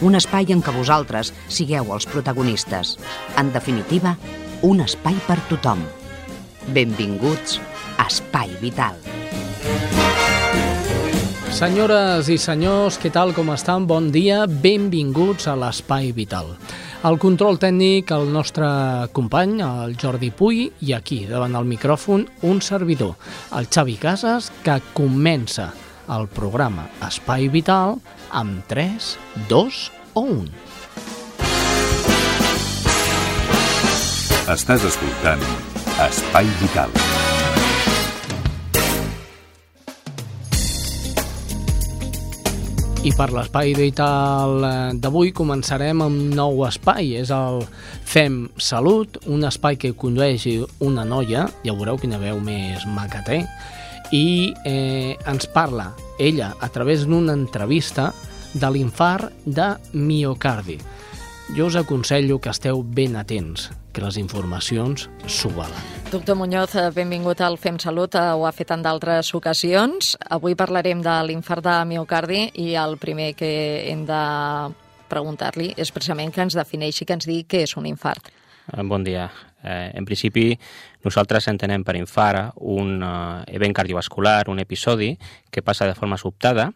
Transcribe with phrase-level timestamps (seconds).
[0.00, 2.96] un espai en què vosaltres sigueu els protagonistes.
[3.40, 4.16] En definitiva,
[4.66, 5.82] un espai per tothom.
[6.74, 7.58] Benvinguts
[7.98, 9.00] a Espai Vital.
[11.50, 13.84] Senyores i senyors, què tal, com estan?
[13.90, 16.54] Bon dia, benvinguts a l'Espai Vital.
[17.04, 18.68] El control tècnic, el nostre
[19.16, 23.16] company, el Jordi Puy, i aquí, davant del micròfon, un servidor,
[23.56, 25.72] el Xavi Casas, que comença
[26.10, 28.00] el programa Espai Vital
[28.34, 29.14] amb 3,
[29.48, 29.78] 2
[30.18, 30.50] o 1.
[34.50, 35.44] Estàs escoltant
[36.02, 36.90] Espai Vital.
[43.00, 47.62] I per l'espai vital eh, d'avui començarem amb un nou espai, és el
[48.04, 50.44] Fem Salut, un espai que condueix
[50.84, 53.38] una noia, ja veureu quina veu més maca té,
[54.10, 58.10] i eh, ens parla ella a través d'una entrevista
[58.52, 60.78] de l'infart de miocardi.
[61.56, 65.78] Jo us aconsello que esteu ben atents, que les informacions s'ho valen.
[66.10, 70.16] Doctor Muñoz, eh, benvingut al Fem Salut, eh, ho ha fet en d'altres ocasions.
[70.28, 74.22] Avui parlarem de l'infart de miocardi i el primer que hem de
[75.08, 78.30] preguntar-li és precisament que ens defineixi, que ens digui què és un infart.
[78.86, 79.30] Bon dia.
[79.62, 80.54] Eh, en principi,
[81.04, 85.14] nosaltres entenem per infart un uh, event cardiovascular, un episodi
[85.50, 86.70] que passa de forma sobtada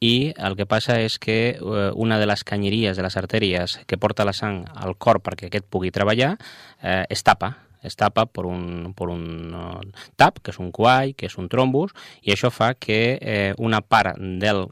[0.00, 3.98] i el que passa és que uh, una de les canyeries de les artèries que
[4.00, 6.36] porta la sang al cor perquè aquest pugui treballar
[6.80, 9.80] eh, es tapa, es tapa per un, per un uh,
[10.16, 13.80] tap, que és un coall, que és un trombus, i això fa que eh, una
[13.80, 14.66] part del,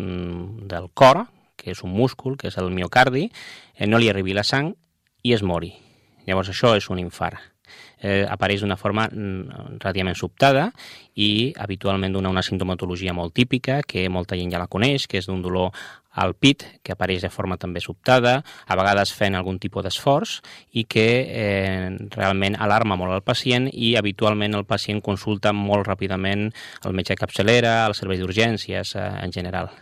[0.00, 3.28] mm, del cor, que és un múscul, que és el miocardi,
[3.74, 4.74] eh, no li arribi la sang
[5.22, 5.74] i es mori.
[6.26, 7.38] Llavors això és un infart.
[7.98, 10.68] Eh, apareix d'una forma mm, relativament sobtada
[11.16, 15.26] i habitualment dona una sintomatologia molt típica que molta gent ja la coneix, que és
[15.26, 15.72] d'un dolor
[16.16, 20.36] al pit, que apareix de forma també sobtada, a vegades fent algun tipus d'esforç
[20.76, 26.48] i que eh, realment alarma molt el pacient i habitualment el pacient consulta molt ràpidament
[26.84, 29.72] el metge capçalera, el servei d'urgències eh, en general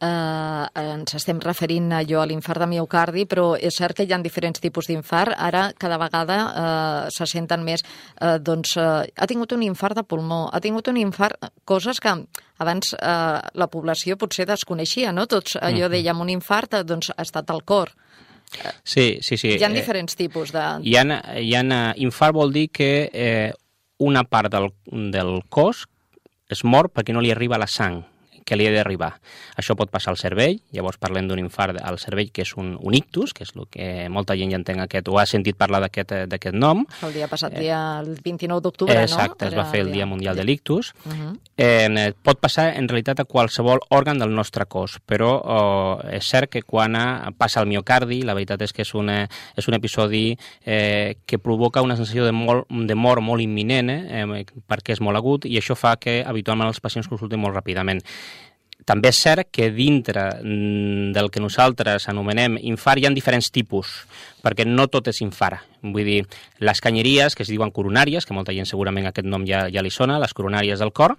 [0.00, 4.20] eh, ens estem referint allò a l'infart de miocardi, però és cert que hi ha
[4.22, 5.34] diferents tipus d'infart.
[5.36, 7.84] Ara, cada vegada eh, se senten més,
[8.20, 12.14] eh, doncs, eh, ha tingut un infart de pulmó, ha tingut un infart, coses que
[12.60, 15.26] abans eh, la població potser desconeixia, no?
[15.30, 17.94] Tots allò dèiem un infart, eh, doncs ha estat al cor.
[18.82, 19.54] Sí, sí, sí.
[19.54, 20.62] Hi ha diferents tipus de...
[20.82, 21.04] Hi ha,
[21.38, 21.62] hi ha,
[22.02, 23.52] infart vol dir que eh,
[24.00, 24.72] una part del,
[25.14, 25.86] del cos
[26.50, 28.00] es mor perquè no li arriba la sang
[28.50, 29.12] que li ha d'arribar.
[29.60, 32.96] Això pot passar al cervell, llavors parlem d'un infart al cervell que és un, un
[32.98, 36.56] ictus, que és el que molta gent ja entén aquest, o ha sentit parlar d'aquest
[36.58, 36.82] nom.
[37.06, 39.06] El dia passat, dia, el 29 d'octubre, no?
[39.06, 40.92] Exacte, es va fer el Dia Mundial de l'Ictus.
[41.04, 41.38] Uh -huh.
[41.56, 46.50] eh, pot passar en realitat a qualsevol òrgan del nostre cos, però oh, és cert
[46.50, 46.96] que quan
[47.38, 51.82] passa al miocardi, la veritat és que és, una, és un episodi eh, que provoca
[51.82, 55.76] una sensació de, molt, de mort molt imminent, eh, perquè és molt agut, i això
[55.76, 58.00] fa que habitualment els pacients consulten molt ràpidament.
[58.90, 63.92] També és cert que dintre mm, del que nosaltres anomenem infart hi ha diferents tipus,
[64.42, 65.62] perquè no tot és infart.
[65.84, 66.24] Vull dir,
[66.58, 69.94] les canyeries, que es diuen coronàries, que molta gent segurament aquest nom ja, ja li
[69.94, 71.14] sona, les coronàries del cor,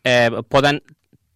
[0.00, 0.80] eh, poden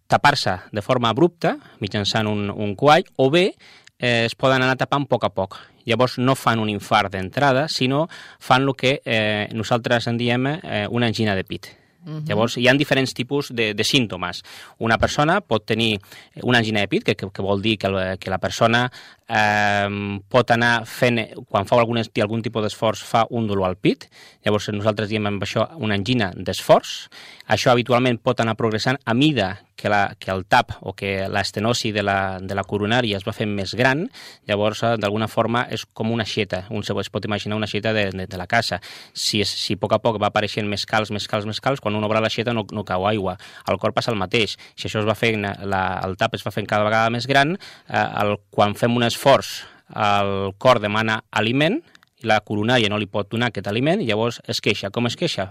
[0.08, 5.04] tapar-se de forma abrupta, mitjançant un, un coall, o bé eh, es poden anar tapant
[5.04, 5.60] a poc a poc.
[5.84, 8.06] Llavors no fan un infart d'entrada, sinó
[8.40, 11.74] fan el que eh, nosaltres en diem eh, una angina de pit.
[12.04, 12.28] Uh -huh.
[12.28, 14.42] Llavors, hi ha diferents tipus de, de símptomes.
[14.78, 16.00] Una persona pot tenir
[16.42, 18.90] una angina de pit, que, que, que vol dir que, que la persona
[19.28, 24.08] eh, pot anar fent, quan fa algun, algun tipus d'esforç, fa un dolor al pit.
[24.44, 27.08] Llavors, nosaltres diem amb això una angina d'esforç.
[27.48, 31.92] Això habitualment pot anar progressant a mida que, la, que el tap o que l'estenosi
[31.92, 34.06] de, la, de la coronària es va fent més gran,
[34.48, 38.10] llavors eh, d'alguna forma és com una xeta, un es pot imaginar una xeta de,
[38.12, 38.80] de, de la casa.
[39.12, 41.82] Si, és, si a poc a poc va apareixent més calç, més calç, més calç,
[41.82, 43.36] quan un obre la xeta no, no cau aigua.
[43.66, 44.56] Al cor passa el mateix.
[44.76, 47.56] Si això es va fent, la, el tap es va fent cada vegada més gran,
[47.88, 51.82] eh, el, quan fem un esforç el cor demana aliment,
[52.24, 54.90] la coronària no li pot donar aquest aliment llavors es queixa.
[54.90, 55.50] Com es queixa?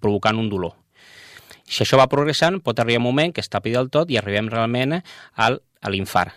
[0.00, 0.76] Provocant un dolor.
[1.70, 4.50] Si això va progressant, pot arribar un moment que es tapi del tot i arribem
[4.50, 6.34] realment al, a l'infart.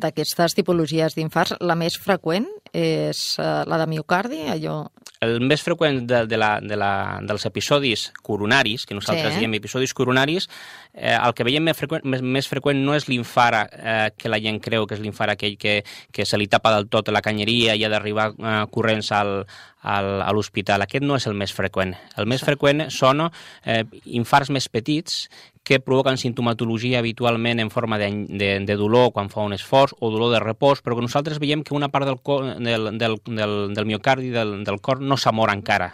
[0.00, 2.46] D'aquestes tipologies d'infarts, la més freqüent
[2.76, 4.82] és eh, la de miocardi, allò...
[5.20, 9.42] El més freqüent de, de la, de la, dels episodis coronaris, que nosaltres Sí.
[9.42, 10.46] diem episodis coronaris,
[10.94, 14.40] eh, el que veiem més freqüent, més, més freqüent no és l'infart eh, que la
[14.40, 17.76] gent creu que és l'infart aquell que, que se li tapa del tot la canyeria
[17.76, 19.44] i ha d'arribar eh, corrents al,
[19.82, 20.86] al, a l'hospital.
[20.86, 21.92] Aquest no és el més freqüent.
[22.16, 25.26] El més freqüent són eh, infarts més petits
[25.70, 30.10] que provoquen sintomatologia habitualment en forma de, de, de dolor quan fa un esforç o
[30.10, 33.54] dolor de repòs, però que nosaltres veiem que una part del, co- del, del, del,
[33.76, 35.92] del miocardi del, del cor no s'ha mort encara.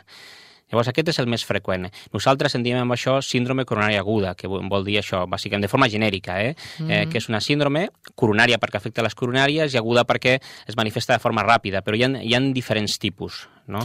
[0.73, 1.85] Llavors, aquest és el més freqüent.
[2.11, 5.87] Nosaltres en diem amb això síndrome coronària aguda, que vol dir això, bàsicament, de forma
[5.93, 6.57] genèrica, eh?
[6.81, 6.91] Mm.
[6.91, 7.85] eh que és una síndrome
[8.17, 12.03] coronària perquè afecta les coronàries i aguda perquè es manifesta de forma ràpida, però hi
[12.03, 13.85] ha, hi ha diferents tipus, no?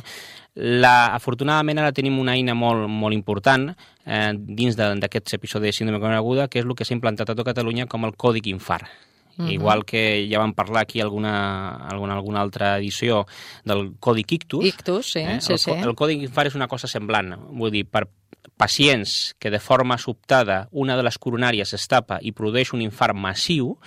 [0.56, 6.02] La, afortunadament ara tenim una eina molt, molt important eh, dins d'aquests episodis de síndrome
[6.02, 8.90] coronària aguda, que és el que s'ha implantat a tot Catalunya com el còdic infart.
[9.38, 9.52] Uh -huh.
[9.54, 13.26] Igual que ja vam parlar aquí alguna, alguna, alguna altra edició
[13.64, 15.72] del còdic ictus, Ictus, sí, sí, el, sí.
[15.72, 17.36] El còdic infart és una cosa semblant.
[17.50, 18.10] Vull dir, per
[18.58, 23.16] pacients que de forma sobtada una de les coronàries es tapa i produeix un infart
[23.16, 23.78] massiu,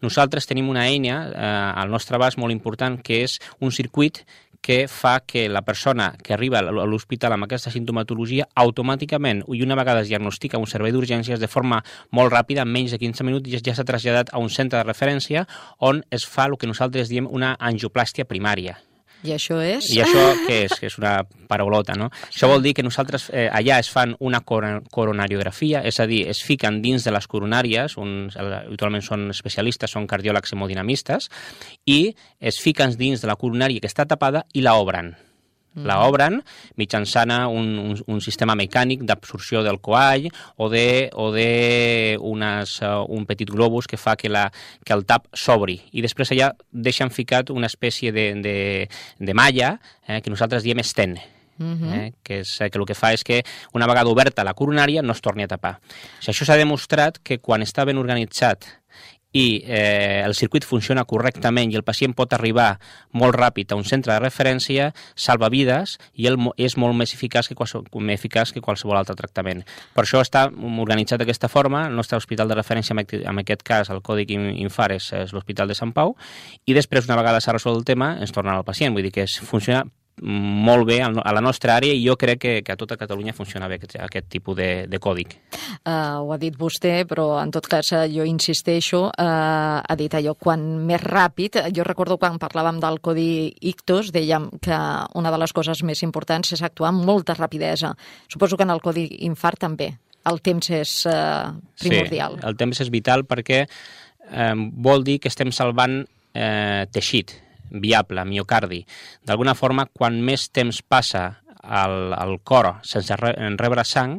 [0.00, 4.24] nosaltres tenim una eina eh, al nostre abast molt important que és un circuit
[4.64, 9.76] que fa que la persona que arriba a l'hospital amb aquesta sintomatologia automàticament i una
[9.76, 13.50] vegada es diagnostica un servei d'urgències de forma molt ràpida, en menys de 15 minuts,
[13.52, 15.44] ja- ja s'ha traslladat a un centre de referència
[15.78, 18.78] on es fa el que nosaltres diem una angioplàstia primària.
[19.24, 19.88] I això és...
[19.94, 20.76] I això què és?
[20.76, 21.14] Que és una
[21.48, 22.10] paraulota, no?
[22.28, 26.24] Això vol dir que nosaltres eh, allà es fan una cor coronariografia, és a dir,
[26.28, 31.30] es fiquen dins de les coronàries, uns, habitualment són especialistes, són cardiòlegs hemodinamistes,
[31.88, 32.00] i
[32.40, 35.14] es fiquen dins de la coronària que està tapada i la obren.
[35.74, 36.38] La obren
[36.78, 43.02] mitjançant un, un, un sistema mecànic d'absorció del coall o de, o de unes, uh,
[43.08, 44.46] un petit globus que fa que, la,
[44.84, 45.80] que el tap s'obri.
[45.92, 48.58] I després allà deixen ficat una espècie de, de,
[49.18, 51.18] de malla eh, que nosaltres diem estent.
[51.94, 53.44] eh, que, és, que el que fa és que
[53.78, 55.76] una vegada oberta la coronària no es torni a tapar.
[55.78, 58.66] O sigui, això s'ha demostrat que quan està ben organitzat
[59.34, 62.78] i eh, el circuit funciona correctament i el pacient pot arribar
[63.12, 67.50] molt ràpid a un centre de referència, salva vides i el, és molt més eficaç
[67.50, 69.64] que, qualsevol, més eficaç que qualsevol altre tractament.
[69.94, 74.02] Per això està organitzat d'aquesta forma, el nostre hospital de referència, en aquest- cas el
[74.02, 76.14] còdic in- infart és, és l'Hospital de Sant Pau,
[76.66, 78.94] i després, una vegada s'ha resolt el tema, ens tornen al pacient.
[78.94, 79.84] Vull dir que es funciona
[80.22, 83.66] molt bé a la nostra àrea i jo crec que, que a tota Catalunya funciona
[83.68, 85.34] bé aquest, aquest tipus de, de còdic.
[85.82, 90.14] Uh, ho ha dit vostè, però en tot cas eh, jo insisteixo, uh, ha dit
[90.14, 94.78] allò, quan més ràpid, jo recordo quan parlàvem del codi ictus, dèiem que
[95.18, 97.94] una de les coses més importants és actuar amb molta rapidesa.
[98.30, 99.90] Suposo que en el codi infart també.
[100.30, 101.50] El temps és uh,
[101.82, 102.38] primordial.
[102.38, 103.64] Sí, el temps és vital perquè
[104.30, 106.00] eh, vol dir que estem salvant
[106.32, 107.34] eh, teixit
[107.82, 108.84] viable, miocardi.
[109.26, 111.26] D'alguna forma, quan més temps passa
[111.64, 114.18] al, al cor sense re, rebre sang,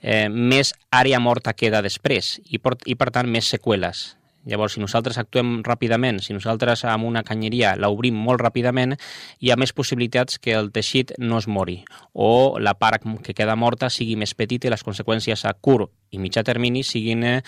[0.00, 4.04] eh, més àrea morta queda després i, per, i per tant més seqüeles.
[4.44, 8.94] Llavors, si nosaltres actuem ràpidament, si nosaltres amb una canyeria l'obrim molt ràpidament,
[9.40, 11.78] hi ha més possibilitats que el teixit no es mori
[12.12, 16.20] o la part que queda morta sigui més petita i les conseqüències a curt i
[16.20, 17.38] mitjà termini siguin eh,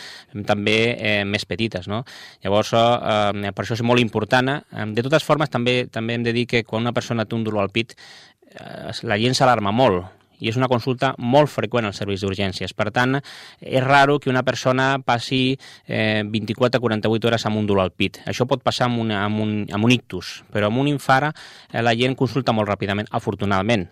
[0.49, 1.87] també eh, més petites.
[1.89, 2.03] No?
[2.45, 4.57] Llavors, eh, per això és molt important.
[4.57, 7.45] Eh, de totes formes, també també hem de dir que quan una persona té un
[7.45, 7.95] dolor al pit,
[8.57, 12.75] eh, la gent s'alarma molt i és una consulta molt freqüent als serveis d'urgències.
[12.77, 13.19] Per tant,
[13.61, 17.95] és raro que una persona passi eh, 24 a 48 hores amb un dolor al
[17.97, 18.21] pit.
[18.27, 21.33] Això pot passar amb, una, amb, un, amb un ictus, però amb un infart
[21.73, 23.89] eh, la gent consulta molt ràpidament, afortunadament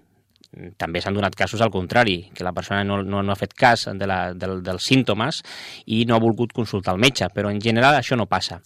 [0.78, 3.86] també s'han donat casos al contrari, que la persona no, no, no ha fet cas
[3.92, 5.40] de la, del, dels símptomes
[5.86, 8.60] i no ha volgut consultar el metge, però en general això no passa.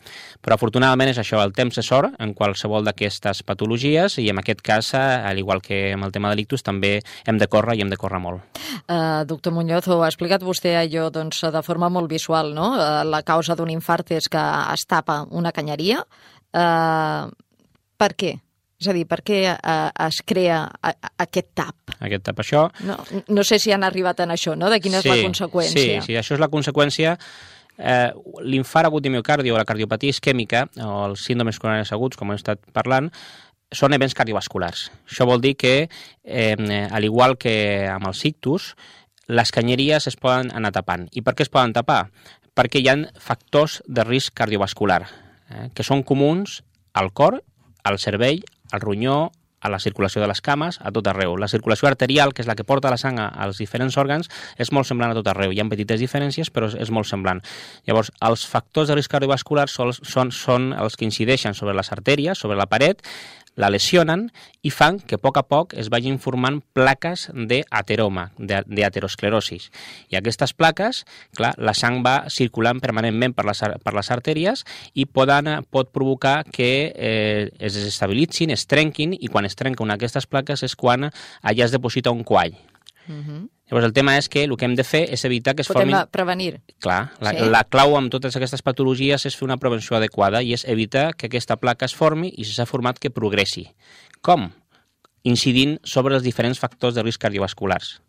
[0.45, 4.63] Però afortunadament és això, el temps és or en qualsevol d'aquestes patologies i en aquest
[4.65, 7.85] cas, eh, al igual que amb el tema de l'ictus, també hem de córrer i
[7.85, 8.61] hem de córrer molt.
[8.89, 12.73] Uh, doctor Muñoz, ho ha explicat vostè allò doncs, de forma molt visual, no?
[12.77, 14.43] Uh, la causa d'un infart és que
[14.75, 16.03] es tapa una canyeria.
[16.53, 17.29] Uh,
[17.99, 18.37] per què?
[18.79, 21.97] És a dir, per què uh, es crea a, a, aquest tap?
[21.99, 22.69] Aquest tap, això...
[22.87, 22.95] No,
[23.27, 24.71] no sé si han arribat en això, no?
[24.71, 26.03] De quina sí, és la conseqüència.
[26.03, 27.17] Sí, sí, això és la conseqüència
[27.79, 28.11] eh,
[28.43, 32.39] l'infart agut de miocardi o la cardiopatia isquèmica o els síndromes coronaris aguts, com hem
[32.39, 33.11] estat parlant,
[33.75, 34.89] són events cardiovasculars.
[35.09, 35.89] Això vol dir que,
[36.25, 38.75] eh, al igual que amb els ictus,
[39.29, 41.09] les canyeries es poden anar tapant.
[41.13, 42.09] I per què es poden tapar?
[42.57, 45.03] Perquè hi ha factors de risc cardiovascular,
[45.51, 46.63] eh, que són comuns
[46.95, 47.43] al cor,
[47.85, 49.29] al cervell, al ronyó,
[49.61, 51.37] a la circulació de les cames a tot arreu.
[51.37, 54.87] La circulació arterial, que és la que porta la sang als diferents òrgans, és molt
[54.87, 55.53] semblant a tot arreu.
[55.53, 57.43] Hi ha petites diferències, però és molt semblant.
[57.89, 62.39] Llavors, els factors de risc cardiovascular són, són, són els que incideixen sobre les artèries,
[62.39, 63.03] sobre la paret,
[63.59, 64.29] la lesionen
[64.63, 69.69] i fan que a poc a poc es vagin formant plaques d'ateroma, d'aterosclerosis.
[70.15, 71.03] I aquestes plaques,
[71.37, 76.43] clar, la sang va circulant permanentment per les, per les artèries i poden, pot provocar
[76.47, 81.11] que eh, es desestabilitzin, es trenquin, i quan es trenca una d'aquestes plaques és quan
[81.11, 82.55] allà es deposita un quall.
[83.09, 83.15] Uh.
[83.15, 83.49] -huh.
[83.69, 85.91] Llavors, el tema és que el que hem de fer és evitar que es Podem
[85.91, 86.09] formin...
[86.11, 86.61] prevenir.
[86.81, 87.49] Clar, la, sí.
[87.53, 91.27] la clau amb totes aquestes patologies és fer una prevenció adequada i és evitar que
[91.27, 93.69] aquesta placa es formi i si s'ha format que progressi.
[94.23, 94.51] Com?
[95.25, 98.01] Incidint sobre els diferents factors de risc cardiovasculars.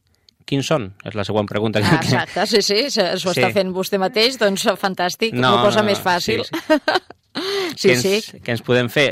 [0.45, 0.93] Quins són?
[1.05, 1.79] És la següent pregunta.
[1.83, 3.35] Ah, exacte, sí, sí, s'ho sí.
[3.35, 6.45] està fent vostè mateix, doncs fantàstic, no, una cosa no, més fàcil.
[6.45, 6.89] Sí, sí.
[7.75, 8.39] Sí, que ens, sí.
[8.43, 9.07] que ens podem fer?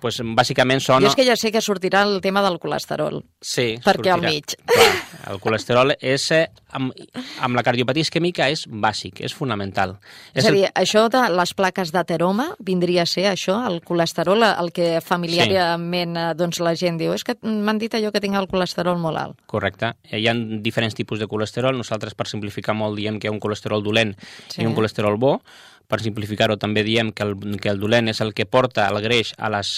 [0.00, 1.04] Pues, bàsicament són...
[1.04, 3.20] Jo és que ja sé que sortirà el tema del colesterol.
[3.40, 4.16] Sí, Perquè sortirà.
[4.16, 4.56] al mig.
[4.72, 4.88] Clar,
[5.32, 6.94] el colesterol és, eh, amb,
[7.42, 9.96] amb la cardiopatia isquèmica és bàsic, és fonamental.
[10.32, 10.72] És, és a dir, el...
[10.82, 16.24] això de les plaques d'ateroma vindria a ser això, el colesterol, el que familiarment sí.
[16.26, 19.20] Eh, doncs, la gent diu és que m'han dit allò que tinc el colesterol molt
[19.20, 19.38] alt.
[19.50, 19.94] Correcte.
[20.12, 21.76] Hi ha diferents tipus de colesterol.
[21.76, 24.14] Nosaltres, per simplificar molt, diem que hi ha un colesterol dolent
[24.48, 24.62] sí.
[24.62, 25.38] i un colesterol bo
[25.88, 29.34] per simplificar-ho, també diem que el, que el dolent és el que porta el greix
[29.38, 29.76] a les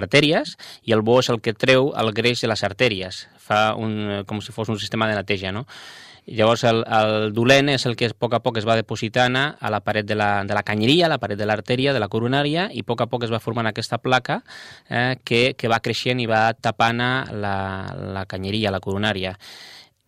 [0.00, 3.24] artèries i el bo és el que treu el greix de les artèries.
[3.40, 5.66] Fa un, com si fos un sistema de neteja, no?
[6.30, 9.70] Llavors, el, el dolent és el que a poc a poc es va depositant a
[9.72, 12.68] la paret de la, de la canyeria, a la paret de l'artèria, de la coronària,
[12.70, 14.42] i a poc a poc es va formant aquesta placa
[14.88, 17.56] eh, que, que va creixent i va tapant la,
[18.14, 19.34] la canyeria, la coronària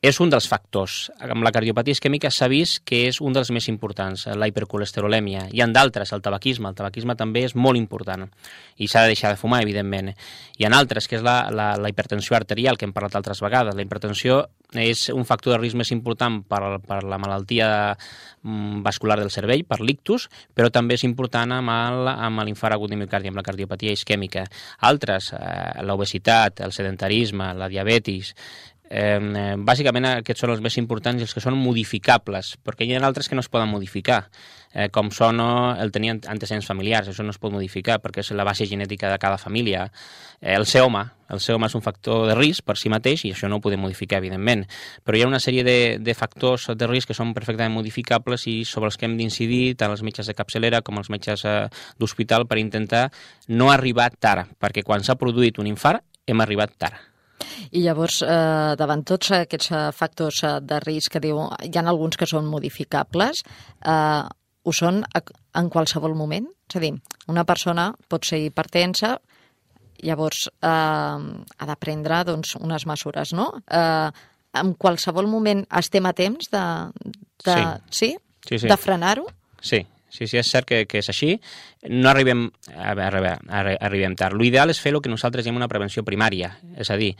[0.02, 1.12] és un dels factors.
[1.22, 5.46] Amb la cardiopatia isquèmica s'ha vist que és un dels més importants, la hipercolesterolèmia.
[5.54, 6.72] Hi ha d'altres, el tabaquisme.
[6.72, 8.26] El tabaquisme també és molt important
[8.82, 10.10] i s'ha de deixar de fumar, evidentment.
[10.58, 13.78] Hi ha altres, que és la, la, la hipertensió arterial, que hem parlat altres vegades.
[13.78, 14.42] La hipertensió
[14.74, 19.62] és un factor de risc més important per, per la malaltia mm, vascular del cervell,
[19.68, 24.46] per l'ictus, però també és important amb l'infart agut de miocardi, amb la cardiopatia isquèmica.
[24.88, 28.34] Altres, eh, l'obesitat, el sedentarisme, la diabetis,
[28.92, 33.00] Eh, bàsicament aquests són els més importants i els que són modificables, perquè hi ha
[33.06, 34.26] altres que no es poden modificar,
[34.74, 38.44] eh, com són el tenir antecedents familiars, això no es pot modificar perquè és la
[38.44, 39.86] base genètica de cada família.
[40.42, 43.24] Eh, el ser home, el ser home és un factor de risc per si mateix
[43.24, 44.66] i això no ho podem modificar, evidentment,
[45.06, 48.58] però hi ha una sèrie de, de factors de risc que són perfectament modificables i
[48.68, 51.62] sobre els que hem d'incidir tant els metges de capçalera com els metges eh,
[51.96, 53.06] d'hospital per intentar
[53.48, 57.11] no arribar tard, perquè quan s'ha produït un infart hem arribat tard.
[57.72, 61.84] I llavors, eh, davant tots aquests eh, factors eh, de risc que diu, hi ha
[61.88, 63.44] alguns que són modificables,
[63.84, 64.22] eh,
[64.62, 66.46] ho són en qualsevol moment?
[66.70, 66.92] És a dir,
[67.28, 69.16] una persona pot ser hipertensa,
[70.02, 73.50] llavors eh, ha de prendre doncs, unes mesures, no?
[73.70, 74.10] Eh,
[74.62, 76.64] en qualsevol moment estem a temps de,
[77.46, 77.62] de, sí.
[77.90, 78.10] Sí?
[78.42, 78.68] Sí, sí.
[78.68, 79.24] de frenar-ho?
[79.62, 81.38] Sí, Sí, sí, és cert que, que és així.
[81.88, 82.44] No arribem,
[82.76, 84.36] a veure, arribem tard.
[84.36, 87.14] L'ideal és fer el que nosaltres diem una prevenció primària, és a dir,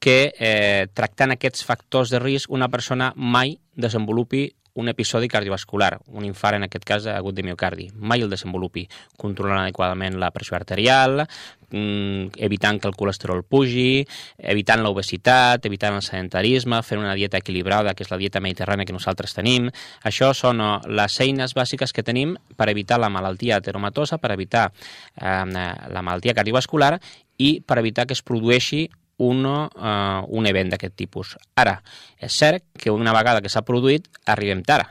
[0.00, 6.24] que eh, tractant aquests factors de risc una persona mai desenvolupi un episodi cardiovascular, un
[6.24, 7.88] infart en aquest cas agut de miocardi.
[7.94, 8.86] Mai el desenvolupi,
[9.18, 11.24] controlant adequadament la pressió arterial,
[11.70, 14.06] mm, evitant que el colesterol pugi,
[14.38, 18.92] evitant l'obesitat, evitant el sedentarisme, fent una dieta equilibrada, que és la dieta mediterrània que
[18.92, 19.70] nosaltres tenim.
[20.04, 24.72] Això són eh, les eines bàsiques que tenim per evitar la malaltia ateromatosa, per evitar
[25.16, 25.44] eh,
[25.90, 27.00] la malaltia cardiovascular
[27.38, 31.34] i per evitar que es produeixi un, uh, un event d'aquest tipus.
[31.60, 31.78] Ara,
[32.18, 34.88] és cert que una vegada que s'ha produït arribem tard,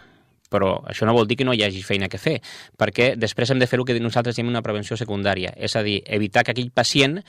[0.49, 2.39] però això no vol dir que no hi hagi feina que fer,
[2.77, 6.01] perquè després hem de fer el que nosaltres diem una prevenció secundària, és a dir,
[6.05, 7.19] evitar que aquell pacient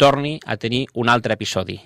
[0.00, 1.80] torni a tenir un altre episodi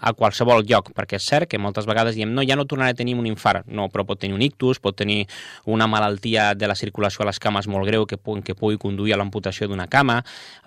[0.00, 2.96] a qualsevol lloc, perquè és cert que moltes vegades diem no, ja no tornaré a
[2.96, 5.26] tenir un infart, no, però pot tenir un ictus, pot tenir
[5.68, 9.20] una malaltia de la circulació a les cames molt greu que, que pugui conduir a
[9.20, 10.22] l'amputació d'una cama.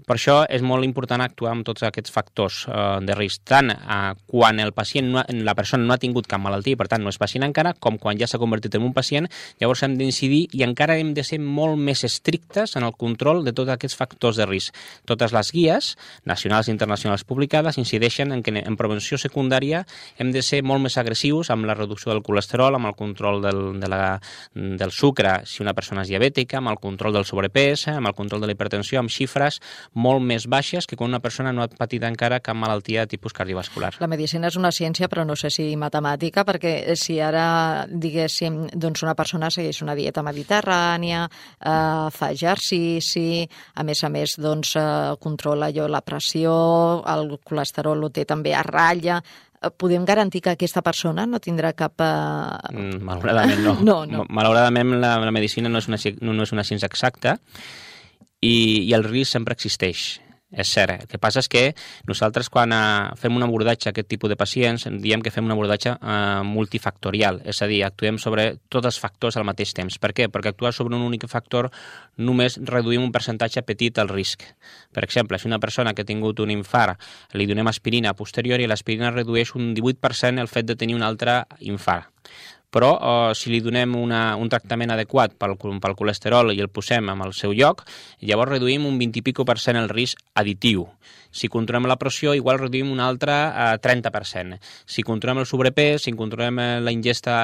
[0.05, 4.13] Per això és molt important actuar amb tots aquests factors eh, de risc, tant eh,
[4.29, 7.09] quan el pacient no, la persona no ha tingut cap malaltia i per tant no
[7.09, 9.29] és pacient encara, com quan ja s'ha convertit en un pacient,
[9.61, 13.55] llavors hem d'incidir i encara hem de ser molt més estrictes en el control de
[13.57, 14.75] tots aquests factors de risc.
[15.09, 15.95] Totes les guies
[16.29, 19.83] nacionals i internacionals publicades incideixen en que en prevenció l'acció secundària
[20.19, 23.79] hem de ser molt més agressius amb la reducció del colesterol, amb el control del,
[23.79, 24.19] de la,
[24.53, 28.43] del sucre si una persona és diabètica, amb el control del sobrepès, amb el control
[28.43, 29.59] de la hipertensió, amb xifres
[29.93, 33.33] molt més baixes que quan una persona no ha patit encara cap malaltia de tipus
[33.33, 33.93] cardiovascular.
[34.03, 39.05] La medicina és una ciència, però no sé si matemàtica, perquè si ara, diguéssim, doncs
[39.05, 43.45] una persona segueix una dieta mediterrània, eh, fa exercici,
[43.75, 46.55] a més a més, doncs, eh, controla allò la pressió,
[47.15, 51.73] el colesterol ho té també a ratlla, eh, podem garantir que aquesta persona no tindrà
[51.77, 52.01] cap...
[52.01, 53.77] Mm, malauradament no.
[53.89, 54.27] no, no.
[54.29, 57.37] Malauradament la, la medicina no és, una, no és una ciència exacta
[58.41, 60.15] i, i el risc sempre existeix
[60.55, 61.03] és cert.
[61.03, 61.63] El que passa és que
[62.07, 65.53] nosaltres quan eh, fem un abordatge a aquest tipus de pacients diem que fem un
[65.55, 69.99] abordatge eh, multifactorial, és a dir, actuem sobre tots els factors al mateix temps.
[69.99, 70.29] Per què?
[70.31, 71.69] Perquè actuar sobre un únic factor
[72.17, 74.47] només reduïm un percentatge petit al risc.
[74.95, 77.01] Per exemple, si una persona que ha tingut un infart
[77.35, 81.43] li donem aspirina posterior i l'aspirina redueix un 18% el fet de tenir un altre
[81.59, 82.11] infart
[82.75, 87.07] però eh, si li donem una, un tractament adequat pel, pel colesterol i el posem
[87.13, 87.85] en el seu lloc,
[88.19, 90.83] llavors reduïm un 20 i pico per cent el risc additiu.
[91.35, 94.59] Si controlem la pressió, igual reduïm un altre eh, 30%.
[94.87, 97.35] Si controlem el sobrepès, si controlem eh, la ingesta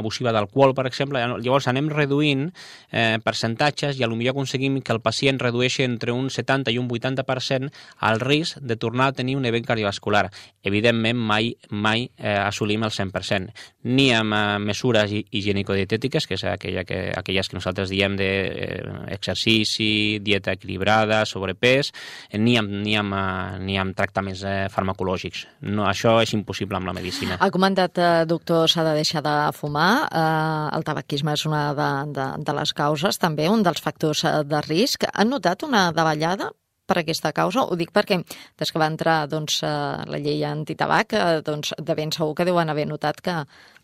[0.00, 5.38] abusiva d'alcohol, per exemple, llavors anem reduint eh, percentatges i potser aconseguim que el pacient
[5.40, 7.70] redueixi entre un 70 i un 80%
[8.08, 10.28] el risc de tornar a tenir un event cardiovascular.
[10.62, 13.52] Evidentment, mai, mai eh, assolim el 100%.
[13.92, 20.24] Ni amb eh, mesures higienico-dietètiques, que és aquella que, aquelles que nosaltres diem d'exercici, de,
[20.28, 21.92] dieta equilibrada, sobrepès,
[22.38, 23.17] ni amb, ni amb,
[23.62, 25.44] ni amb tractaments eh, farmacològics.
[25.66, 27.38] No, això és impossible amb la medicina.
[27.40, 29.90] Ha comentat, eh, doctor, s'ha de deixar de fumar.
[30.08, 34.38] Eh, el tabaquisme és una de, de, de les causes, també un dels factors eh,
[34.48, 35.08] de risc.
[35.14, 36.52] Han notat una davallada
[36.88, 37.66] per aquesta causa.
[37.68, 38.20] Ho dic perquè
[38.58, 39.68] des que va entrar doncs, eh,
[40.08, 43.36] la llei antitabac, eh, doncs, de ben segur que deuen haver notat que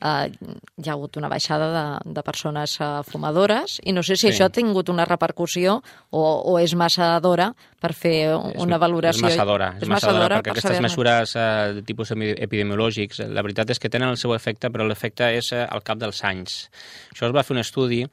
[0.05, 4.27] eh, hi ha hagut una baixada de, de persones eh, fumadores i no sé si
[4.27, 4.33] sí.
[4.33, 5.79] això ha tingut una repercussió
[6.11, 9.29] o, o és massa d'hora per fer una és, valoració.
[9.29, 13.45] És massa d'hora, és, massa d'hora perquè per aquestes mesures eh, de tipus epidemiològics, la
[13.45, 16.65] veritat és que tenen el seu efecte, però l'efecte és eh, al cap dels anys.
[17.13, 18.05] Això es va fer un estudi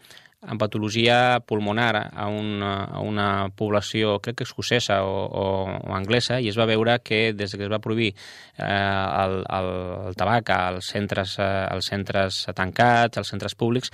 [0.41, 5.45] en patologia pulmonar a una, a una població, crec que escocesa o, o,
[5.85, 8.11] o anglesa, i es va veure que des que es va prohibir
[8.57, 9.71] eh, el, el,
[10.09, 13.93] el tabac als centres, eh, als centres tancats, als centres públics,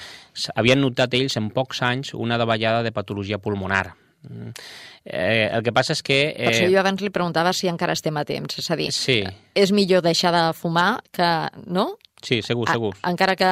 [0.56, 3.92] havien notat ells en pocs anys una davallada de patologia pulmonar.
[4.24, 4.56] Mm.
[5.04, 6.22] Eh, el que passa és que...
[6.32, 6.48] Eh...
[6.48, 9.22] Per això jo abans li preguntava si encara estem a temps, és a dir, sí.
[9.56, 11.30] és millor deixar de fumar que...
[11.68, 11.94] no?
[12.24, 12.96] Sí, segur, segur.
[13.02, 13.52] A, encara que,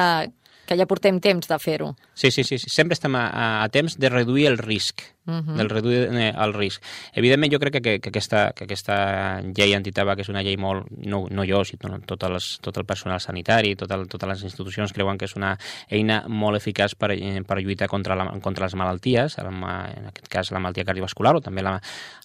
[0.66, 1.94] que ja portem temps de fer-ho.
[2.16, 3.26] Sí, sí, sí, sí, sempre estem a,
[3.60, 5.56] a temps de reduir el risc, uh -huh.
[5.56, 6.82] del reduir eh, el risc.
[7.12, 10.86] Evidentment, jo crec que, que, que, aquesta, que aquesta llei antitabac és una llei molt,
[10.96, 14.94] no, no jo, sinó tot, les, tot el personal sanitari, tot el, totes les institucions
[14.94, 15.58] creuen que és una
[15.90, 20.50] eina molt eficaç per, eh, per lluitar contra, la, contra les malalties, en aquest cas
[20.52, 21.78] la malaltia cardiovascular o també la,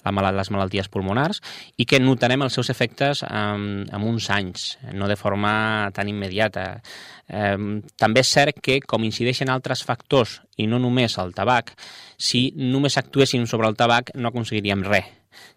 [0.06, 1.42] la, les malalties pulmonars,
[1.76, 6.82] i que notarem els seus efectes en, en uns anys, no de forma tan immediata.
[7.28, 11.74] Eh, també és cert que, com incideixen altres factors i no només el tabac,
[12.18, 15.10] si només actuéssim sobre el tabac no aconseguiríem res.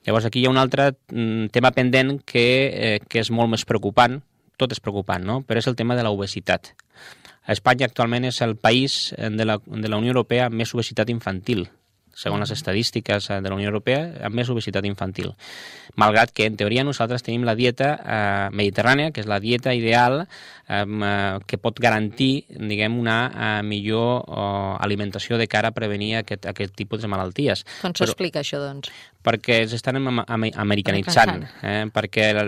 [0.06, 3.64] Llavors aquí hi ha un altre mm, tema pendent que, eh, que és molt més
[3.68, 4.20] preocupant,
[4.56, 5.40] tot és preocupant, no?
[5.42, 6.74] però és el tema de la obesitat.
[7.50, 11.66] Espanya actualment és el país de la, de la Unió Europea amb més obesitat infantil
[12.14, 15.33] segons les estadístiques eh, de la Unió Europea, amb més obesitat infantil.
[16.00, 20.24] Malgrat que, en teoria, nosaltres tenim la dieta eh, mediterrània, que és la dieta ideal
[20.24, 26.46] eh, que pot garantir, diguem, una eh, millor eh, alimentació de cara a prevenir aquest,
[26.50, 27.66] aquest tipus de malalties.
[27.83, 28.92] Com s'explica això, doncs?
[29.24, 31.84] Perquè s'estan americanitzant, eh?
[31.94, 32.44] perquè la,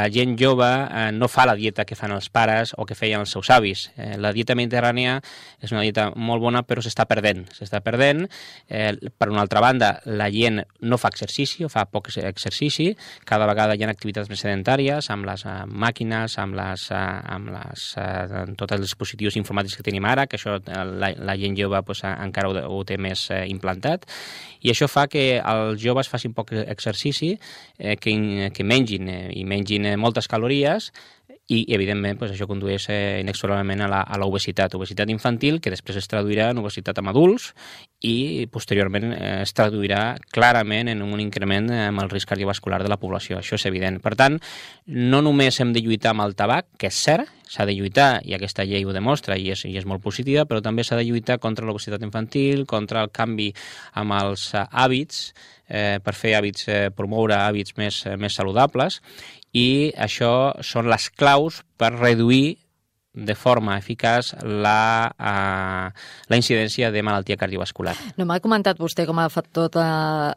[0.00, 3.22] la gent jove eh, no fa la dieta que fan els pares o que feien
[3.22, 3.86] els seus avis.
[3.96, 5.18] Eh, la dieta mediterrània
[5.62, 7.44] és una dieta molt bona, però s'està perdent.
[7.54, 8.26] S'està perdent.
[8.68, 12.90] Eh, per una altra banda, la gent no fa exercici, o fa poc exercici.
[13.28, 17.02] Cada vegada hi ha activitats més sedentàries, amb les uh, màquines, amb, les, uh,
[17.36, 21.58] amb les, uh, tots els dispositius informàtics que tenim ara, que això la, la gent
[21.58, 24.08] jove pues, encara ho, ho té més uh, implantat,
[24.60, 27.38] i això fa que els joves joves facin poc exercici,
[27.78, 30.90] eh, que, que mengin eh, i mengin eh, moltes calories
[31.50, 36.52] i, evidentment, pues, això condueix eh, inexorablement a l'obesitat, obesitat infantil, que després es traduirà
[36.52, 37.50] en obesitat amb adults
[38.06, 43.00] i posteriorment eh, es traduirà clarament en un increment amb el risc cardiovascular de la
[43.02, 43.40] població.
[43.40, 43.98] Això és evident.
[43.98, 44.38] Per tant,
[44.86, 48.36] no només hem de lluitar amb el tabac, que és cert, s'ha de lluitar, i
[48.38, 51.40] aquesta llei ho demostra i és, i és molt positiva, però també s'ha de lluitar
[51.42, 53.50] contra l'obesitat infantil, contra el canvi
[53.98, 55.32] amb els hàbits,
[55.66, 59.00] eh, per fer hàbits, eh, promoure hàbits més, eh, més saludables
[59.56, 62.58] i això són les claus per reduir
[63.12, 65.90] de forma eficaç la, uh,
[66.30, 67.96] la incidència de malaltia cardiovascular.
[68.16, 69.86] No m'ha comentat vostè com a factor de,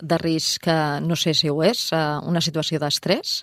[0.02, 3.42] de risc, que no sé si ho és, uh, una situació d'estrès?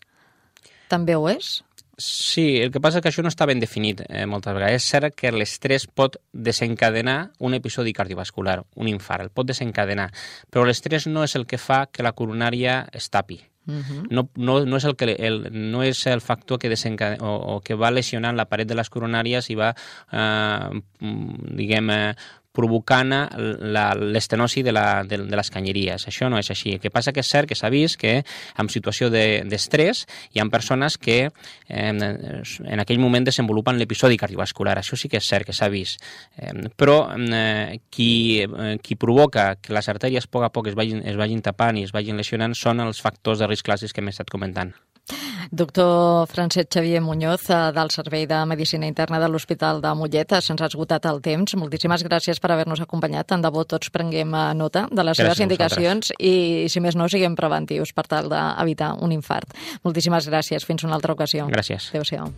[0.90, 1.61] També ho és?
[2.00, 4.80] Sí, el que passa és que això no està ben definit eh, moltes vegades.
[4.80, 10.09] És cert que l'estrès pot desencadenar un episodi cardiovascular, un infart, el pot desencadenar,
[10.48, 13.42] però l'estrès no és el que fa que la coronària es tapi.
[14.10, 17.60] No, no, no, és el que, el, no és el factor que, desencadena, o, o
[17.60, 19.74] que va lesionant la paret de les coronàries i va,
[20.10, 20.80] eh,
[21.60, 22.14] diguem, eh,
[22.52, 26.06] provocant l'estenosi de, la, de, de les canyeries.
[26.10, 26.74] Això no és així.
[26.74, 30.42] El que passa que és cert que s'ha vist que en situació d'estrès de, hi
[30.42, 34.78] ha persones que eh, en aquell moment desenvolupen l'episodi cardiovascular.
[34.80, 36.02] Això sí que és cert que s'ha vist.
[36.36, 40.78] Eh, però eh, qui, eh, qui provoca que les artèries a poc a poc es
[40.78, 44.02] vagin, es vagin tapant i es vagin lesionant són els factors de risc clàssics que
[44.02, 44.74] hem estat comentant.
[45.50, 50.62] Doctor Francesc Xavier Muñoz, eh, del Servei de Medicina Interna de l'Hospital de Mollet, se'ns
[50.62, 51.56] ha esgotat el temps.
[51.58, 53.26] Moltíssimes gràcies per haver-nos acompanyat.
[53.26, 56.94] Tant de bo tots prenguem eh, nota de les gràcies seves indicacions i, si més
[56.94, 59.50] no, siguem preventius per tal d'evitar un infart.
[59.82, 60.64] Moltíssimes gràcies.
[60.64, 61.48] Fins una altra ocasió.
[61.50, 61.90] Gràcies.
[61.90, 62.30] Adéu-siau.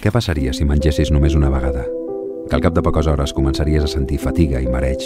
[0.00, 1.82] Què passaria si mengessis només una vegada?
[2.48, 5.04] Que al cap de poques hores començaries a sentir fatiga i mareig,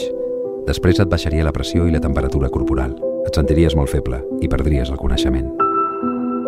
[0.64, 2.94] Després et baixaria la pressió i la temperatura corporal.
[3.28, 5.50] Et sentiries molt feble i perdries el coneixement.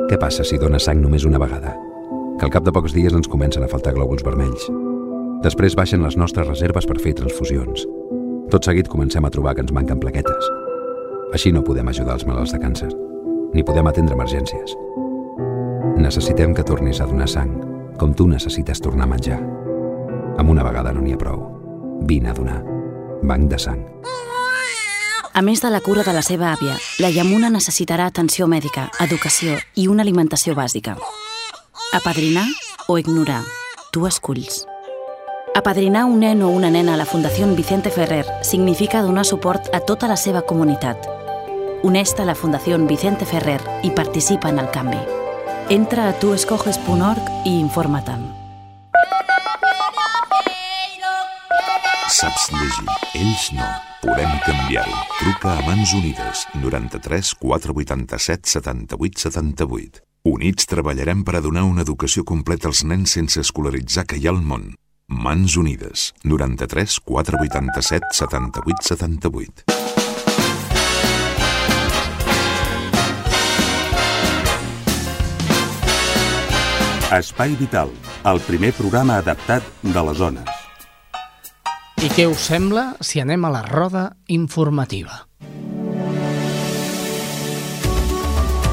[0.09, 1.75] Què passa si dones sang només una vegada?
[2.39, 4.69] Que al cap de pocs dies ens comencen a faltar glòbuls vermells.
[5.45, 7.85] Després baixen les nostres reserves per fer transfusions.
[8.53, 10.53] Tot seguit comencem a trobar que ens manquen plaquetes.
[11.35, 12.93] Així no podem ajudar els malalts de càncer,
[13.53, 14.77] ni podem atendre emergències.
[15.97, 17.53] Necessitem que tornis a donar sang,
[17.99, 19.43] com tu necessites tornar a menjar.
[20.37, 21.43] Amb una vegada no n'hi ha prou.
[22.07, 22.76] Vine a donar.
[23.27, 23.83] Banc de sang.
[25.37, 29.59] A més de la cura de la seva àvia, la Yamuna necessitarà atenció mèdica, educació
[29.75, 30.95] i una alimentació bàsica.
[31.93, 32.47] Apadrinar
[32.89, 33.43] o ignorar.
[33.93, 34.65] Tu esculls.
[35.57, 39.81] Apadrinar un nen o una nena a la Fundació Vicente Ferrer significa donar suport a
[39.81, 41.09] tota la seva comunitat.
[41.83, 45.01] Uneix-te a la Fundació Vicente Ferrer i participa en el canvi.
[45.69, 48.36] Entra a tuescoges.org i informa-te'n.
[52.17, 52.87] Saps llegir,
[53.21, 53.67] ells no.
[54.01, 55.01] Podem canviar-ho.
[55.19, 60.01] Truca a Mans Unides 93 487 78 78.
[60.25, 64.33] Units treballarem per a donar una educació completa als nens sense escolaritzar que hi ha
[64.33, 64.71] al món.
[65.13, 69.67] Mans Unides 93 487 78 78.
[77.21, 77.93] Espai Vital,
[78.25, 80.66] el primer programa adaptat de les zones.
[81.97, 85.23] I què us sembla si anem a la roda informativa?